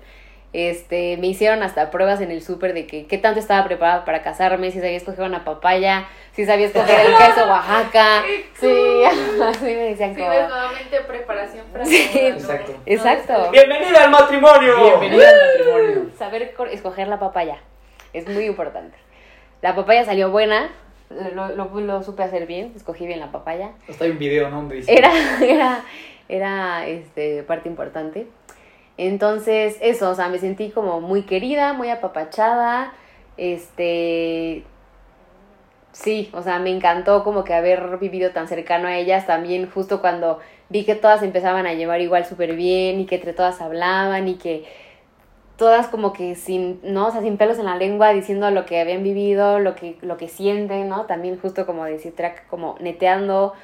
[0.53, 4.22] Este, me hicieron hasta pruebas en el súper de que qué tanto estaba preparada para
[4.22, 8.22] casarme, si sabía escoger una papaya, si sabía escoger el queso Oaxaca.
[8.61, 10.32] Sí, así me decían Sí, como...
[10.32, 12.70] nuevamente preparación para Sí, exacto.
[12.72, 13.51] No, Exacto.
[13.51, 15.01] ¡Bienvenida al matrimonio!
[15.01, 16.11] Bienvenida al matrimonio.
[16.16, 17.59] Saber co- escoger la papaya
[18.12, 18.97] es muy importante.
[19.61, 20.70] La papaya salió buena,
[21.35, 23.73] lo, lo, lo supe hacer bien, escogí bien la papaya.
[23.89, 24.57] Hasta hay un video, ¿no?
[24.57, 25.11] Donde dice, Era,
[25.41, 25.85] era,
[26.29, 28.27] era este, parte importante.
[28.97, 32.93] Entonces, eso, o sea, me sentí como muy querida, muy apapachada.
[33.37, 34.65] Este.
[35.93, 39.27] Sí, o sea, me encantó como que haber vivido tan cercano a ellas.
[39.27, 43.33] También, justo cuando vi que todas empezaban a llevar igual súper bien y que entre
[43.33, 44.65] todas hablaban y que.
[45.57, 47.09] Todas como que sin, ¿no?
[47.09, 50.16] O sea, sin pelos en la lengua, diciendo lo que habían vivido, lo que, lo
[50.16, 51.07] que sienten, ¿no?
[51.07, 53.55] También justo como decir track, como neteando,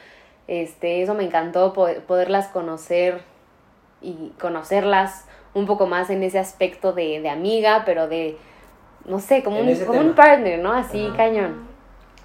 [0.46, 3.22] este, eso me encantó, poderlas conocer
[4.02, 8.36] y conocerlas un poco más en ese aspecto de, de amiga, pero de,
[9.04, 10.72] no sé, como, un, como un partner, ¿no?
[10.72, 11.68] Así, cañón.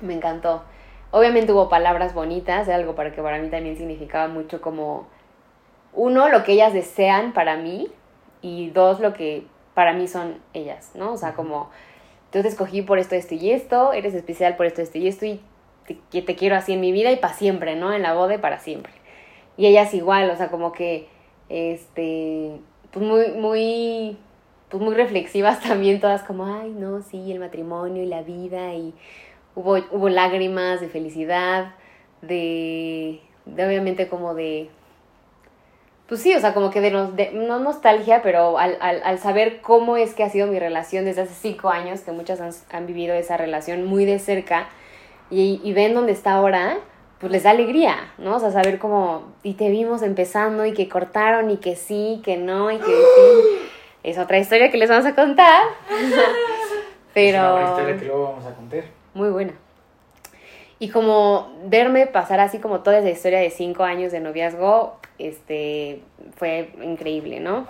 [0.02, 0.64] Me encantó.
[1.12, 5.08] Obviamente hubo palabras bonitas, algo para que para mí también significaba mucho como,
[5.94, 7.90] uno, lo que ellas desean para mí,
[8.42, 11.14] y dos, lo que para mí son ellas, ¿no?
[11.14, 11.70] O sea, como,
[12.34, 15.26] yo te escogí por esto, esto y esto, eres especial por esto, esto y esto,
[15.26, 15.42] y
[15.86, 17.94] te, te quiero así en mi vida y para siempre, ¿no?
[17.94, 18.94] En la boda y para siempre.
[19.58, 21.08] Y ellas igual, o sea, como que,
[21.50, 22.58] este,
[22.92, 24.18] pues muy, muy,
[24.70, 28.94] pues muy reflexivas también, todas como, ay, no, sí, el matrimonio y la vida, y
[29.56, 31.76] hubo, hubo lágrimas de felicidad,
[32.22, 34.70] de, de obviamente como de,
[36.08, 39.62] pues sí, o sea, como que de, de no nostalgia, pero al, al, al, saber
[39.62, 42.86] cómo es que ha sido mi relación desde hace cinco años, que muchas han, han
[42.86, 44.68] vivido esa relación muy de cerca,
[45.32, 46.78] y, y ven dónde está ahora,
[47.20, 48.36] pues les da alegría, ¿no?
[48.36, 52.38] O sea, saber cómo, y te vimos empezando y que cortaron y que sí, que
[52.38, 53.70] no y que sí.
[54.04, 55.64] Es otra historia que les vamos a contar.
[57.16, 57.38] Pero...
[57.38, 58.84] Es otra historia que luego vamos a contar.
[59.16, 59.54] Muy buena.
[60.78, 66.02] Y como verme pasar así como toda esa historia de cinco años de noviazgo, este,
[66.36, 67.68] fue increíble, ¿no?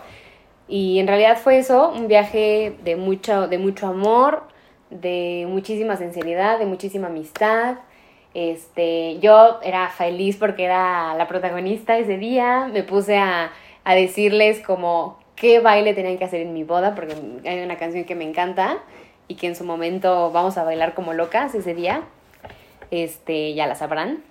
[0.67, 4.43] Y en realidad fue eso, un viaje de mucho, de mucho amor,
[4.89, 7.77] de muchísima sinceridad, de muchísima amistad,
[8.35, 13.51] este, yo era feliz porque era la protagonista ese día, me puse a,
[13.85, 17.15] a decirles como qué baile tenían que hacer en mi boda, porque
[17.45, 18.79] hay una canción que me encanta
[19.27, 22.03] y que en su momento vamos a bailar como locas ese día,
[22.91, 24.23] este, ya la sabrán.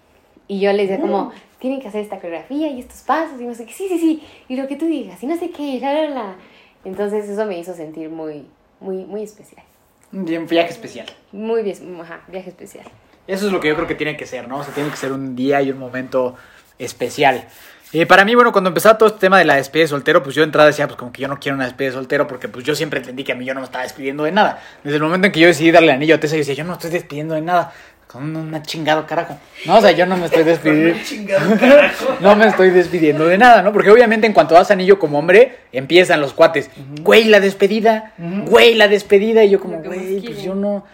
[0.48, 1.32] Y yo les decía como,
[1.64, 4.22] tienen que hacer esta coreografía y estos pasos y no sé qué, sí, sí, sí,
[4.50, 6.36] y lo que tú digas y no sé qué, la, la, la.
[6.84, 8.44] Entonces eso me hizo sentir muy,
[8.80, 9.64] muy, muy especial.
[10.12, 11.06] Un viaje especial.
[11.32, 12.84] Muy bien, ajá, viaje especial.
[13.26, 14.58] Eso es lo que yo creo que tiene que ser, ¿no?
[14.58, 16.36] O sea, tiene que ser un día y un momento
[16.78, 17.48] especial.
[17.94, 20.34] Eh, para mí, bueno, cuando empezaba todo este tema de la despedida de soltero, pues
[20.34, 22.48] yo de entrada decía, pues como que yo no quiero una despedida de soltero, porque
[22.48, 24.60] pues yo siempre entendí que a mí yo no me estaba despidiendo de nada.
[24.82, 26.72] Desde el momento en que yo decidí darle anillo a Tessa, yo decía, yo no
[26.74, 27.72] estoy despidiendo de nada.
[28.14, 29.36] Con una chingado carajo.
[29.66, 30.96] No, o sea, yo no me estoy despidiendo.
[32.20, 33.72] no me estoy despidiendo de nada, ¿no?
[33.72, 36.70] Porque obviamente en cuanto das anillo como hombre, empiezan los cuates.
[37.02, 38.12] Güey, la despedida.
[38.16, 39.42] Güey, la despedida.
[39.42, 40.84] Y yo como, güey, pues yo no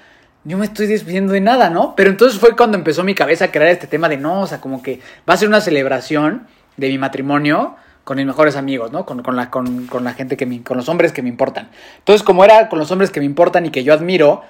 [0.45, 1.95] yo me estoy despidiendo de nada, ¿no?
[1.95, 4.59] Pero entonces fue cuando empezó mi cabeza a crear este tema de no, o sea,
[4.59, 6.47] como que va a ser una celebración
[6.79, 9.05] de mi matrimonio con mis mejores amigos, ¿no?
[9.05, 11.69] Con, con la, con, con, la gente que me, con los hombres que me importan.
[11.99, 14.43] Entonces, como era con los hombres que me importan y que yo admiro,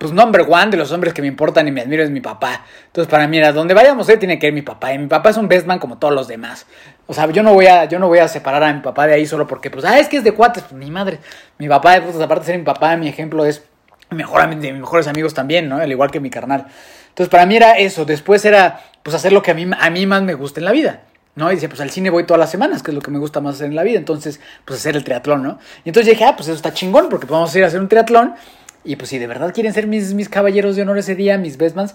[0.00, 2.64] pues number one de los hombres que me importan y me admiro es mi papá.
[2.86, 4.94] Entonces, para mí era, donde vayamos, él tiene que ir mi papá.
[4.94, 6.64] Y mi papá es un best man como todos los demás.
[7.06, 9.12] O sea, yo no voy a, yo no voy a separar a mi papá de
[9.12, 10.62] ahí solo porque, pues, ah, es que es de cuates.
[10.62, 11.18] Pues, mi madre,
[11.58, 13.62] mi papá, pues, aparte de ser mi papá, mi ejemplo es
[14.08, 15.76] mejor de mis mejores amigos también, ¿no?
[15.76, 16.64] Al igual que mi carnal.
[17.10, 18.06] Entonces, para mí era eso.
[18.06, 20.72] Después era, pues, hacer lo que a mí, a mí más me gusta en la
[20.72, 21.00] vida.
[21.34, 21.52] ¿no?
[21.52, 23.40] Y dice, pues al cine voy todas las semanas, que es lo que me gusta
[23.40, 23.98] más hacer en la vida.
[23.98, 25.58] Entonces, pues hacer el triatlón, ¿no?
[25.84, 27.88] Y entonces dije, ah, pues eso está chingón, porque vamos a ir a hacer un
[27.88, 28.34] triatlón.
[28.84, 31.56] Y pues si de verdad quieren ser mis, mis caballeros de honor ese día, mis
[31.56, 31.94] bestmans,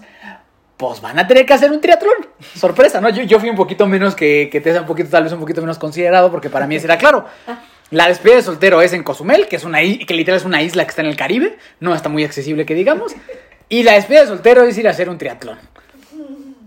[0.76, 2.14] pues van a tener que hacer un triatlón.
[2.54, 3.08] Sorpresa, ¿no?
[3.08, 5.60] Yo, yo fui un poquito menos que, que Tessa, un poquito, tal vez un poquito
[5.60, 7.26] menos considerado, porque para mí era claro.
[7.90, 10.84] La despedida de soltero es en Cozumel, que es una que literal es una isla
[10.84, 13.14] que está en el Caribe, no está muy accesible que digamos.
[13.68, 15.58] Y la despedida de soltero es ir a hacer un triatlón.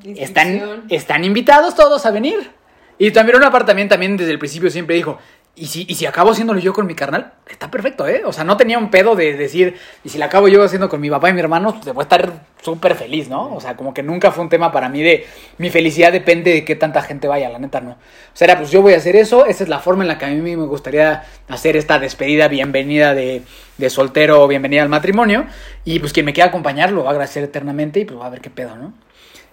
[0.04, 2.52] Están, están invitados todos a venir.
[2.98, 5.20] Y también una parte también, también desde el principio siempre dijo,
[5.60, 8.22] y si, y si acabo haciéndolo yo con mi carnal, está perfecto, ¿eh?
[8.26, 11.02] O sea, no tenía un pedo de decir, y si la acabo yo haciendo con
[11.02, 12.32] mi papá y mi hermano, pues voy a estar
[12.62, 13.54] súper feliz, ¿no?
[13.54, 15.26] O sea, como que nunca fue un tema para mí de
[15.58, 17.92] mi felicidad depende de qué tanta gente vaya, la neta no.
[17.92, 17.98] O
[18.34, 20.26] sea, era pues yo voy a hacer eso, esa es la forma en la que
[20.26, 23.42] a mí me gustaría hacer esta despedida, bienvenida de,
[23.78, 25.46] de soltero, bienvenida al matrimonio,
[25.84, 28.30] y pues quien me quiera acompañar lo va a agradecer eternamente y pues va a
[28.30, 28.94] ver qué pedo, ¿no?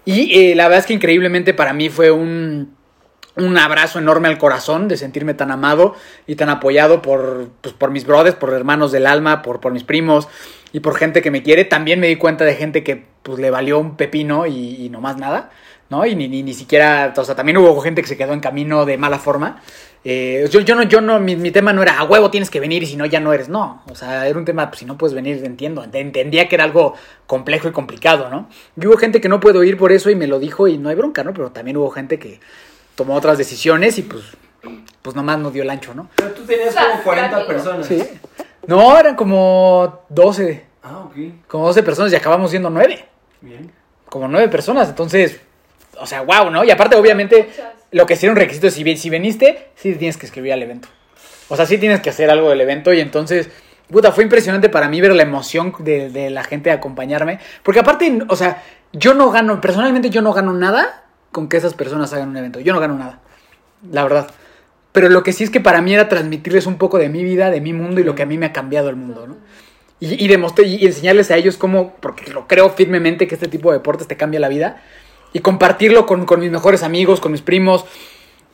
[0.04, 2.76] Y eh, la verdad es que increíblemente para mí fue un
[3.36, 5.94] un abrazo enorme al corazón de sentirme tan amado
[6.26, 9.84] y tan apoyado por, pues, por mis brothers, por hermanos del alma, por, por mis
[9.84, 10.28] primos
[10.72, 11.64] y por gente que me quiere.
[11.64, 15.18] También me di cuenta de gente que pues, le valió un pepino y, no más
[15.18, 15.50] nada,
[15.90, 16.06] ¿no?
[16.06, 18.86] Y ni, ni, ni, siquiera, o sea, también hubo gente que se quedó en camino
[18.86, 19.60] de mala forma.
[20.08, 22.60] Eh, yo, yo no, yo no, mi, mi, tema no era a huevo tienes que
[22.60, 23.82] venir y si no ya no eres, no.
[23.90, 25.82] O sea, era un tema, pues si no puedes venir, entiendo.
[25.82, 26.94] Entendía que era algo
[27.26, 28.48] complejo y complicado, ¿no?
[28.80, 30.88] Y hubo gente que no puedo ir por eso y me lo dijo y no
[30.88, 31.34] hay bronca, ¿no?
[31.34, 32.40] Pero también hubo gente que
[32.96, 34.24] tomó otras decisiones y pues,
[35.02, 36.10] pues nomás nos dio el ancho, ¿no?
[36.16, 37.86] Pero tú tenías como 40 personas.
[37.86, 38.02] Sí.
[38.66, 40.64] No, eran como 12.
[40.82, 41.14] Ah, ok.
[41.46, 43.04] Como 12 personas y acabamos siendo 9.
[43.42, 43.70] Bien.
[44.08, 45.40] Como 9 personas, entonces,
[46.00, 46.64] o sea, wow, ¿no?
[46.64, 47.50] Y aparte, obviamente,
[47.92, 50.88] lo que sí era un requisito, si, si veniste, sí tienes que escribir al evento.
[51.48, 53.50] O sea, sí tienes que hacer algo del evento y entonces,
[53.90, 57.40] puta, fue impresionante para mí ver la emoción de, de la gente de acompañarme.
[57.62, 61.05] Porque aparte, o sea, yo no gano, personalmente yo no gano nada
[61.36, 62.60] con que esas personas hagan un evento.
[62.60, 63.20] Yo no gano nada,
[63.92, 64.30] la verdad.
[64.92, 67.50] Pero lo que sí es que para mí era transmitirles un poco de mi vida,
[67.50, 69.36] de mi mundo y lo que a mí me ha cambiado el mundo, ¿no?
[70.00, 73.76] Y, y, y enseñarles a ellos cómo, porque lo creo firmemente que este tipo de
[73.76, 74.82] deportes te cambia la vida,
[75.34, 77.84] y compartirlo con, con mis mejores amigos, con mis primos.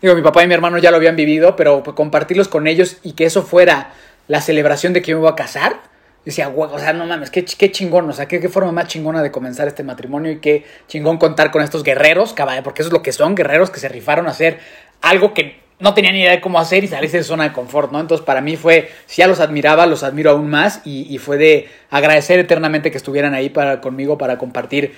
[0.00, 3.12] Digo, mi papá y mi hermano ya lo habían vivido, pero compartirlos con ellos y
[3.12, 3.92] que eso fuera
[4.26, 5.82] la celebración de que yo me voy a casar.
[6.24, 9.22] Decía, o sea, no mames, qué, qué chingón, o sea, qué, qué, forma más chingona
[9.22, 13.02] de comenzar este matrimonio y qué chingón contar con estos guerreros, porque eso es lo
[13.02, 14.60] que son, guerreros que se rifaron a hacer
[15.00, 17.90] algo que no tenía ni idea de cómo hacer y salirse de zona de confort,
[17.90, 17.98] ¿no?
[17.98, 21.38] Entonces para mí fue, si ya los admiraba, los admiro aún más y, y fue
[21.38, 24.94] de agradecer eternamente que estuvieran ahí para, conmigo para compartir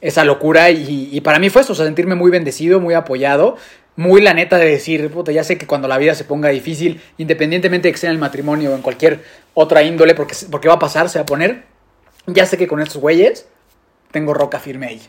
[0.00, 3.56] esa locura y, y, para mí fue eso, o sea, sentirme muy bendecido, muy apoyado,
[3.96, 7.00] muy la neta de decir, puta, ya sé que cuando la vida se ponga difícil,
[7.18, 9.22] independientemente de que sea en el matrimonio o en cualquier
[9.54, 11.64] otra índole, porque, porque va a pasar, se va a poner,
[12.26, 13.46] ya sé que con estos güeyes
[14.10, 15.02] tengo roca firme ahí.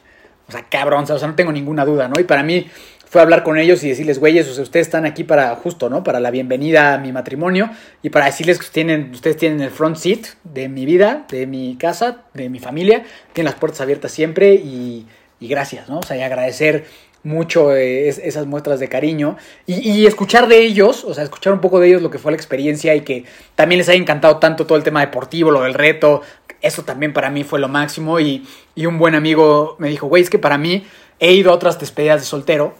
[0.47, 2.19] O sea, cabrón, o sea, no tengo ninguna duda, ¿no?
[2.19, 2.67] Y para mí
[3.09, 6.03] fue hablar con ellos y decirles, güeyes, o sea, ustedes están aquí para justo, ¿no?
[6.03, 7.69] Para la bienvenida a mi matrimonio
[8.03, 11.77] y para decirles que tienen, ustedes tienen el front seat de mi vida, de mi
[11.77, 15.07] casa, de mi familia, tienen las puertas abiertas siempre y,
[15.39, 15.99] y gracias, ¿no?
[15.99, 16.85] O sea, y agradecer
[17.25, 21.51] mucho eh, es, esas muestras de cariño y, y, escuchar de ellos, o sea, escuchar
[21.51, 24.37] un poco de ellos lo que fue la experiencia y que también les haya encantado
[24.37, 26.21] tanto todo el tema deportivo, lo del reto,
[26.61, 30.23] eso también para mí fue lo máximo y, y un buen amigo me dijo, güey,
[30.23, 30.85] es que para mí
[31.19, 32.75] he ido a otras despedidas de soltero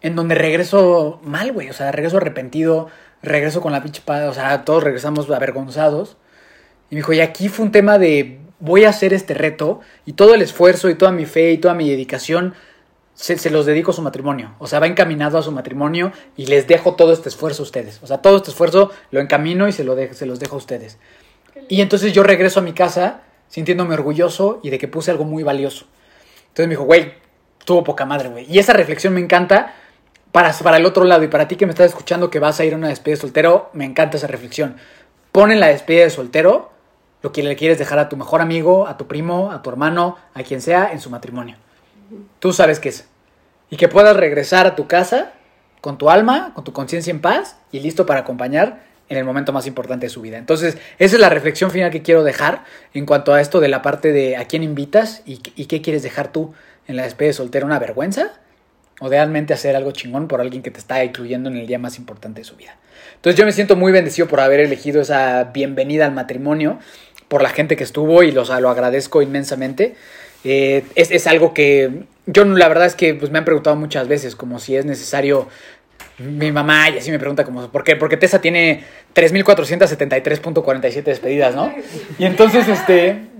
[0.00, 2.88] en donde regreso mal, güey, o sea, regreso arrepentido,
[3.22, 6.16] regreso con la pinche padre, o sea, todos regresamos avergonzados.
[6.90, 10.12] Y me dijo, y aquí fue un tema de voy a hacer este reto y
[10.12, 12.54] todo el esfuerzo y toda mi fe y toda mi dedicación
[13.14, 14.54] se, se, los dedico a su matrimonio.
[14.58, 18.00] O sea, va encaminado a su matrimonio y les dejo todo este esfuerzo a ustedes.
[18.02, 20.58] O sea, todo este esfuerzo lo encamino y se, lo de, se los dejo a
[20.58, 20.98] ustedes.
[21.68, 25.42] Y entonces yo regreso a mi casa sintiéndome orgulloso y de que puse algo muy
[25.42, 25.86] valioso.
[26.48, 27.14] Entonces me dijo, güey,
[27.64, 28.46] tuvo poca madre, güey.
[28.50, 29.74] Y esa reflexión me encanta
[30.32, 31.22] para, para el otro lado.
[31.22, 33.20] Y para ti que me estás escuchando que vas a ir a una despedida de
[33.20, 34.76] soltero, me encanta esa reflexión.
[35.32, 36.72] Pon en la despedida de soltero
[37.22, 40.16] lo que le quieres dejar a tu mejor amigo, a tu primo, a tu hermano,
[40.34, 41.56] a quien sea en su matrimonio.
[42.38, 43.06] Tú sabes qué es.
[43.70, 45.32] Y que puedas regresar a tu casa
[45.80, 49.52] con tu alma, con tu conciencia en paz y listo para acompañar en el momento
[49.52, 50.38] más importante de su vida.
[50.38, 53.82] Entonces, esa es la reflexión final que quiero dejar en cuanto a esto de la
[53.82, 56.54] parte de a quién invitas y, qué quieres dejar tú
[56.86, 57.66] en la despedida de soltero.
[57.66, 58.32] ¿Una vergüenza?
[59.02, 61.98] o realmente hacer algo chingón por alguien que te está incluyendo en el día más
[61.98, 62.76] importante de su vida.
[63.16, 66.78] Entonces yo me siento muy bendecido por haber elegido esa bienvenida al matrimonio,
[67.26, 69.96] por la gente que estuvo y los, lo agradezco inmensamente.
[70.44, 74.08] Eh, es, es, algo que yo la verdad es que pues, me han preguntado muchas
[74.08, 75.48] veces, como si es necesario
[76.18, 77.96] mi mamá y así me pregunta como, ¿por qué?
[77.96, 78.84] Porque Tessa tiene
[79.14, 81.72] 3.473.47 despedidas, ¿no?
[82.18, 83.32] Y entonces, este,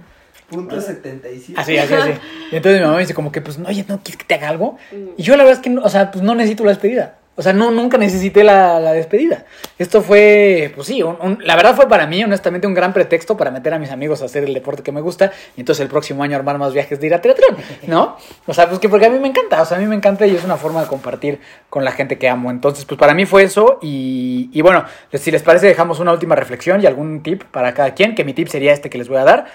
[0.53, 1.59] Punto 77.
[1.59, 2.11] Así, así, así.
[2.50, 4.50] Y entonces mi mamá me dice como que, pues, oye, ¿no quieres que te haga
[4.50, 4.76] algo?
[5.16, 7.18] Y yo la verdad es que, no, o sea, pues no necesito la despedida.
[7.35, 9.47] O sea, no, nunca necesité la, la despedida.
[9.78, 13.39] Esto fue, pues sí, un, un, la verdad fue para mí, honestamente, un gran pretexto
[13.39, 15.89] para meter a mis amigos a hacer el deporte que me gusta y entonces el
[15.89, 17.57] próximo año armar más viajes de ir a triatlón,
[17.87, 18.16] ¿no?
[18.47, 20.26] O sea, pues que porque a mí me encanta, o sea, a mí me encanta
[20.26, 22.51] y es una forma de compartir con la gente que amo.
[22.51, 26.35] Entonces, pues para mí fue eso y, y bueno, si les parece, dejamos una última
[26.35, 29.16] reflexión y algún tip para cada quien, que mi tip sería este que les voy
[29.16, 29.47] a dar.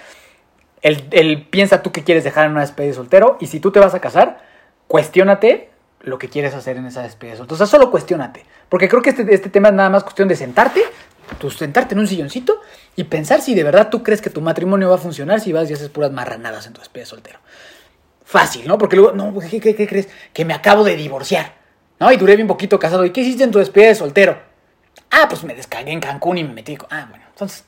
[0.82, 3.72] El, el, piensa tú qué quieres dejar en una despedida de soltero y si tú
[3.72, 4.40] te vas a casar,
[4.88, 5.70] cuestiónate
[6.08, 7.56] lo que quieres hacer en esa despedida de soltero.
[7.56, 8.46] O sea, solo cuestiónate.
[8.70, 10.82] Porque creo que este, este tema es nada más cuestión de sentarte,
[11.38, 12.62] tú sentarte en un silloncito
[12.96, 15.70] y pensar si de verdad tú crees que tu matrimonio va a funcionar si vas
[15.70, 17.40] y haces puras marranadas en tu despedida de soltero.
[18.24, 18.78] Fácil, ¿no?
[18.78, 20.10] Porque luego, no, ¿qué, qué, qué crees?
[20.34, 21.56] Que me acabo de divorciar,
[22.00, 22.12] ¿no?
[22.12, 23.06] Y duré bien poquito casado.
[23.06, 24.38] ¿Y qué hiciste en tu despedida de soltero?
[25.12, 26.76] Ah, pues me descargué en Cancún y me metí.
[26.76, 26.88] Con...
[26.92, 27.64] Ah, bueno, entonces,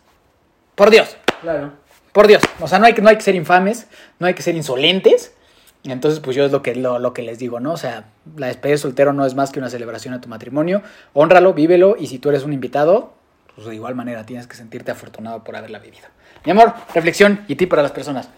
[0.76, 1.16] por Dios.
[1.42, 1.74] Claro.
[2.12, 3.88] Por Dios, o sea, no hay, no hay que ser infames,
[4.18, 5.34] no hay que ser insolentes.
[5.84, 7.74] Entonces, pues yo es lo que, lo, lo, que les digo, ¿no?
[7.74, 8.06] O sea,
[8.36, 10.82] la despedida de soltero no es más que una celebración a tu matrimonio.
[11.14, 13.14] Honralo, vívelo y si tú eres un invitado,
[13.56, 16.08] pues de igual manera tienes que sentirte afortunado por haberla vivido.
[16.46, 18.30] Mi amor, reflexión y tip para las personas.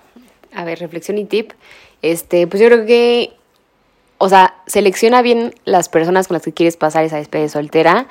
[0.54, 1.54] A ver, reflexión y tip.
[2.02, 3.34] Este, pues yo creo que,
[4.18, 8.08] o sea, selecciona bien las personas con las que quieres pasar esa despedida de soltera.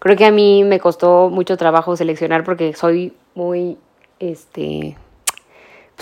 [0.00, 3.78] Creo que a mí me costó mucho trabajo seleccionar porque soy muy
[4.18, 4.96] este,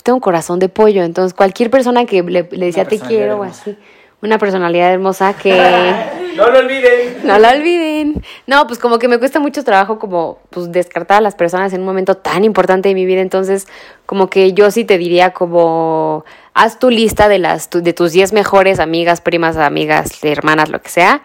[0.01, 3.41] pues tengo un corazón de pollo, entonces cualquier persona que le, le decía te quiero
[3.41, 3.77] o así,
[4.23, 5.53] una personalidad hermosa que...
[6.37, 7.19] no lo olviden.
[7.23, 8.23] No lo olviden.
[8.47, 11.81] No, pues como que me cuesta mucho trabajo como pues descartar a las personas en
[11.81, 13.69] un momento tan importante de mi vida, entonces
[14.07, 16.25] como que yo sí te diría como
[16.55, 20.89] haz tu lista de las de tus 10 mejores amigas, primas, amigas, hermanas, lo que
[20.89, 21.23] sea,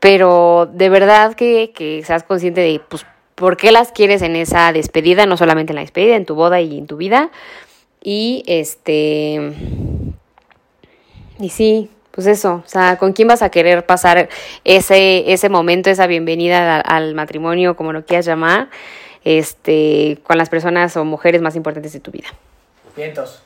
[0.00, 3.06] pero de verdad que, que seas consciente de pues
[3.36, 6.60] por qué las quieres en esa despedida, no solamente en la despedida, en tu boda
[6.60, 7.30] y en tu vida.
[8.02, 9.52] Y este.
[11.40, 14.28] Y sí, pues eso, o sea, ¿con quién vas a querer pasar
[14.64, 18.70] ese, ese momento, esa bienvenida al, matrimonio, como lo quieras llamar,
[19.22, 22.26] este, con las personas o mujeres más importantes de tu vida?
[22.96, 23.40] Vientos.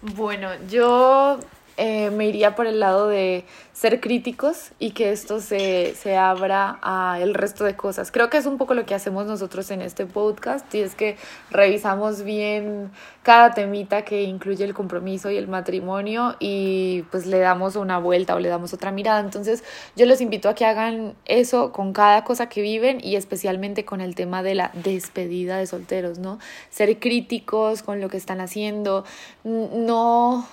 [0.00, 1.40] Bueno, yo
[1.80, 6.80] eh, me iría por el lado de ser críticos y que esto se, se abra
[6.82, 8.10] a el resto de cosas.
[8.10, 11.16] Creo que es un poco lo que hacemos nosotros en este podcast y es que
[11.52, 12.90] revisamos bien
[13.22, 18.34] cada temita que incluye el compromiso y el matrimonio y pues le damos una vuelta
[18.34, 19.20] o le damos otra mirada.
[19.20, 19.62] Entonces
[19.94, 24.00] yo los invito a que hagan eso con cada cosa que viven y especialmente con
[24.00, 26.40] el tema de la despedida de solteros, ¿no?
[26.70, 29.04] Ser críticos con lo que están haciendo,
[29.44, 30.44] no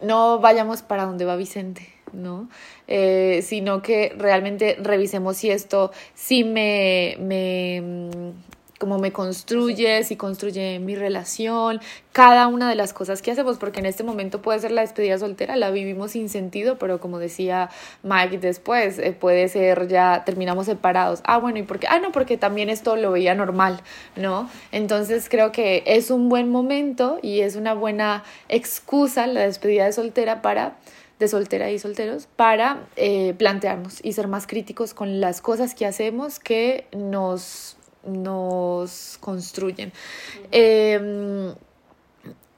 [0.00, 2.48] no vayamos para donde va Vicente, ¿no?
[2.88, 8.32] Eh, sino que realmente revisemos si esto sí me, me
[8.78, 11.80] como me construye, si construye mi relación,
[12.12, 15.18] cada una de las cosas que hacemos, porque en este momento puede ser la despedida
[15.18, 17.70] soltera, la vivimos sin sentido, pero como decía
[18.02, 21.20] Mike después, eh, puede ser ya terminamos separados.
[21.24, 21.86] Ah, bueno, ¿y por qué?
[21.88, 23.80] Ah, no, porque también esto lo veía normal,
[24.14, 24.50] ¿no?
[24.72, 29.92] Entonces creo que es un buen momento y es una buena excusa la despedida de
[29.92, 30.76] soltera para
[31.18, 35.86] de soltera y solteros para eh, plantearnos y ser más críticos con las cosas que
[35.86, 37.75] hacemos que nos
[38.06, 39.92] nos construyen.
[40.50, 41.54] Em,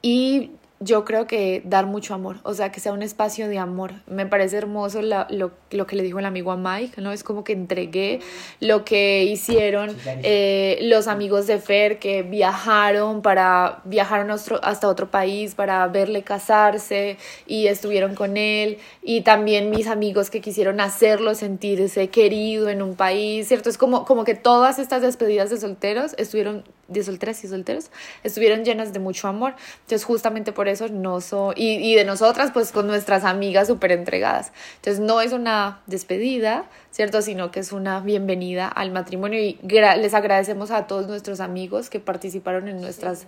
[0.01, 3.95] y yo creo que dar mucho amor, o sea, que sea un espacio de amor.
[4.07, 5.25] Me parece hermoso lo,
[5.71, 7.11] lo, que le dijo el amigo a Mike, ¿no?
[7.11, 8.21] Es como que entregué
[8.61, 15.53] lo que hicieron eh, los amigos de Fer que viajaron para, viajaron hasta otro país
[15.53, 18.77] para verle casarse y estuvieron con él.
[19.03, 23.69] Y también mis amigos que quisieron hacerlo sentirse querido en un país, ¿cierto?
[23.69, 27.91] Es como, como que todas estas despedidas de solteros estuvieron de solteras y solteros
[28.23, 29.55] estuvieron llenas de mucho amor.
[29.81, 33.91] Entonces, justamente por eso no soy, y, y de nosotras, pues con nuestras amigas súper
[33.91, 34.51] entregadas.
[34.75, 37.21] Entonces, no es una despedida, ¿cierto?
[37.21, 41.99] Sino que es una bienvenida al matrimonio y les agradecemos a todos nuestros amigos que
[41.99, 43.25] participaron en nuestras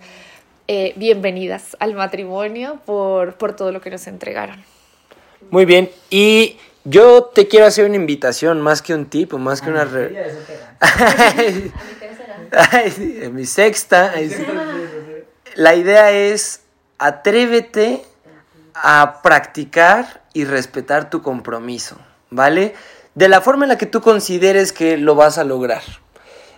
[0.67, 4.63] eh, bienvenidas al matrimonio por, por todo lo que nos entregaron.
[5.49, 9.69] Muy bien, y yo te quiero hacer una invitación, más que un tip, más que
[9.69, 9.83] una...
[12.51, 14.13] Ay, mi sexta.
[15.55, 16.61] La idea es
[16.97, 18.03] atrévete
[18.75, 21.97] a practicar y respetar tu compromiso,
[22.29, 22.73] ¿vale?
[23.15, 25.81] De la forma en la que tú consideres que lo vas a lograr.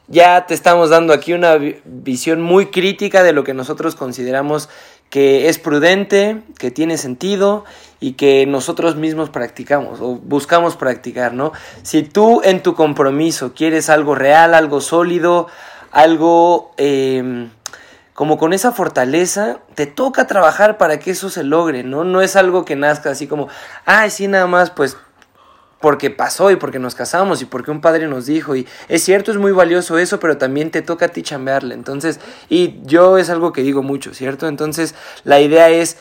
[0.08, 4.70] Ya te estamos dando aquí una visión muy crítica de lo que nosotros consideramos
[5.10, 7.66] que es prudente, que tiene sentido
[8.00, 11.54] y que nosotros mismos practicamos o buscamos practicar, ¿no?
[11.84, 15.48] Si tú en tu compromiso quieres algo real, algo sólido,
[15.94, 17.50] algo em,
[18.14, 22.04] como con esa fortaleza, te toca trabajar para que eso se logre, ¿no?
[22.04, 23.48] No es algo que nazca así como,
[23.86, 24.98] ay, sí, nada más, pues
[25.80, 29.32] porque pasó y porque nos casamos y porque un padre nos dijo y es cierto,
[29.32, 31.76] es muy valioso eso, pero también te toca a ti chambearle.
[31.76, 32.20] Entonces,
[32.50, 34.48] y yo es algo que digo mucho, ¿cierto?
[34.48, 35.98] Entonces, la idea es,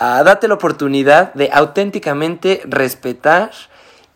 [0.00, 3.50] uh, date la oportunidad de auténticamente respetar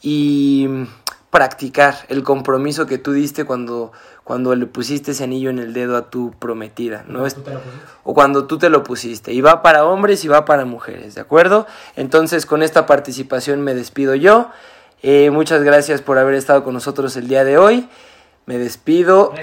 [0.00, 0.86] y
[1.30, 3.92] practicar el compromiso que tú diste cuando,
[4.30, 7.26] cuando le pusiste ese anillo en el dedo a tu prometida, ¿no?
[8.04, 9.32] o cuando tú te lo pusiste.
[9.32, 11.66] Y va para hombres y va para mujeres, ¿de acuerdo?
[11.96, 14.48] Entonces con esta participación me despido yo.
[15.02, 17.88] Eh, muchas gracias por haber estado con nosotros el día de hoy.
[18.46, 19.34] Me despido.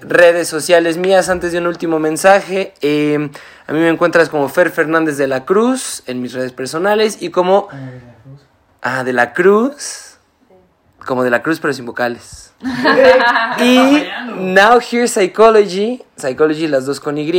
[0.00, 2.72] Redes sociales, mías, antes de un último mensaje.
[2.80, 3.28] Eh,
[3.66, 7.28] a mí me encuentras como Fer Fernández de la Cruz en mis redes personales y
[7.28, 7.68] como...
[8.80, 10.14] Ah, de la Cruz
[11.04, 12.53] como de la cruz, pero sin vocales.
[13.60, 14.04] Y
[14.36, 17.30] Now Here Psychology, Psychology las dos con Y,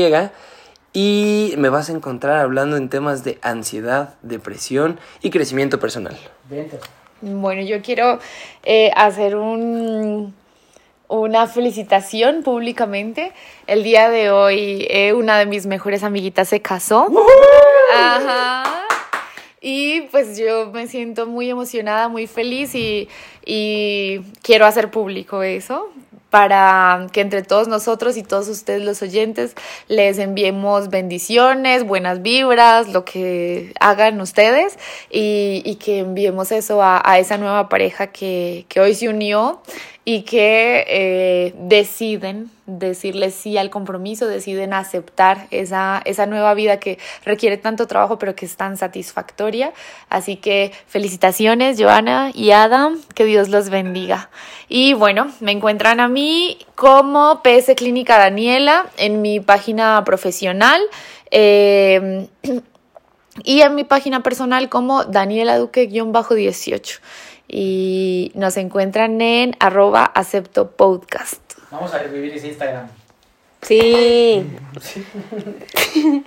[0.93, 6.17] y me vas a encontrar hablando en temas de ansiedad, depresión y crecimiento personal.
[7.21, 8.19] Bueno, yo quiero
[8.63, 10.33] eh, hacer un,
[11.07, 13.33] una felicitación públicamente.
[13.67, 17.07] El día de hoy eh, una de mis mejores amiguitas se casó.
[17.95, 18.63] Ajá.
[19.67, 23.09] Y pues yo me siento muy emocionada, muy feliz y,
[23.43, 25.89] y quiero hacer público eso
[26.29, 29.55] para que entre todos nosotros y todos ustedes los oyentes
[29.87, 34.77] les enviemos bendiciones, buenas vibras, lo que hagan ustedes
[35.09, 39.63] y, y que enviemos eso a, a esa nueva pareja que, que hoy se unió
[40.07, 46.99] y que eh, deciden decirle sí al compromiso, deciden aceptar esa, esa nueva vida que
[47.23, 49.73] requiere tanto trabajo pero que es tan satisfactoria.
[50.07, 54.29] Así que felicitaciones Joana y Adam, que Dios los bendiga.
[54.69, 60.81] Y bueno, me encuentran a mí como PS Clínica Daniela en mi página profesional.
[61.31, 62.27] Eh,
[63.43, 66.99] y en mi página personal como Daniela Duque-18
[67.47, 71.41] y nos encuentran en arroba acepto podcast.
[71.71, 72.87] Vamos a revivir ese Instagram.
[73.61, 74.45] Sí.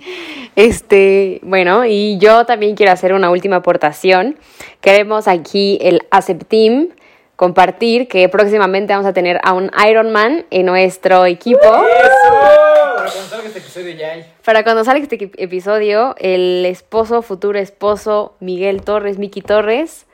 [0.55, 4.37] este, bueno, y yo también quiero hacer una última aportación.
[4.81, 6.89] Queremos aquí el Aceptim
[7.37, 11.61] compartir que próximamente vamos a tener a un Ironman en nuestro equipo.
[11.61, 14.25] Para cuando salga este episodio ya hay.
[14.43, 20.05] Para cuando salga este episodio, el esposo, futuro esposo, Miguel Torres, Miki Torres,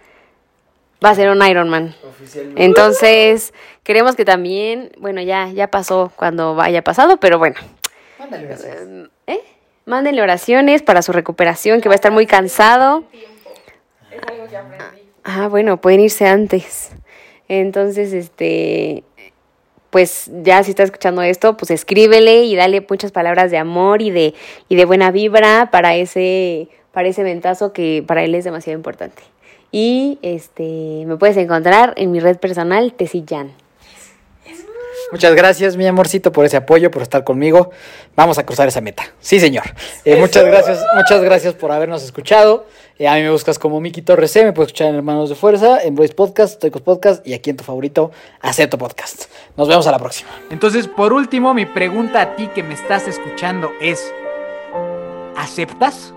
[1.06, 1.96] va a ser un Ironman.
[2.08, 2.64] Oficialmente.
[2.64, 3.54] Entonces,
[3.84, 7.56] queremos que también, bueno, ya, ya pasó cuando haya pasado, pero bueno,
[8.20, 8.78] Mándale gracias.
[9.28, 9.40] ¿eh?
[9.86, 13.04] Mándenle oraciones para su recuperación, que va a estar muy cansado.
[15.24, 16.92] Ah, bueno, pueden irse antes.
[17.48, 19.04] Entonces, este,
[19.92, 24.10] pues ya si está escuchando esto, pues escríbele y dale muchas palabras de amor y
[24.10, 24.34] de,
[24.70, 29.22] y de buena vibra para ese, para ese ventazo que para él es demasiado importante.
[29.78, 33.52] Y este, me puedes encontrar en mi red personal, Tesillán.
[35.12, 37.72] Muchas gracias, mi amorcito, por ese apoyo, por estar conmigo.
[38.16, 39.04] Vamos a cruzar esa meta.
[39.20, 39.66] Sí, señor.
[40.06, 42.66] Eh, muchas gracias, muchas gracias por habernos escuchado.
[42.98, 45.36] Eh, a mí me buscas como Miki Torres C, me puedes escuchar en Hermanos de
[45.36, 49.26] Fuerza, en Voice Podcast, Toicos Podcast y aquí en tu favorito, Acepto Podcast.
[49.58, 50.30] Nos vemos a la próxima.
[50.52, 54.10] Entonces, por último, mi pregunta a ti que me estás escuchando es,
[55.36, 56.14] ¿aceptas?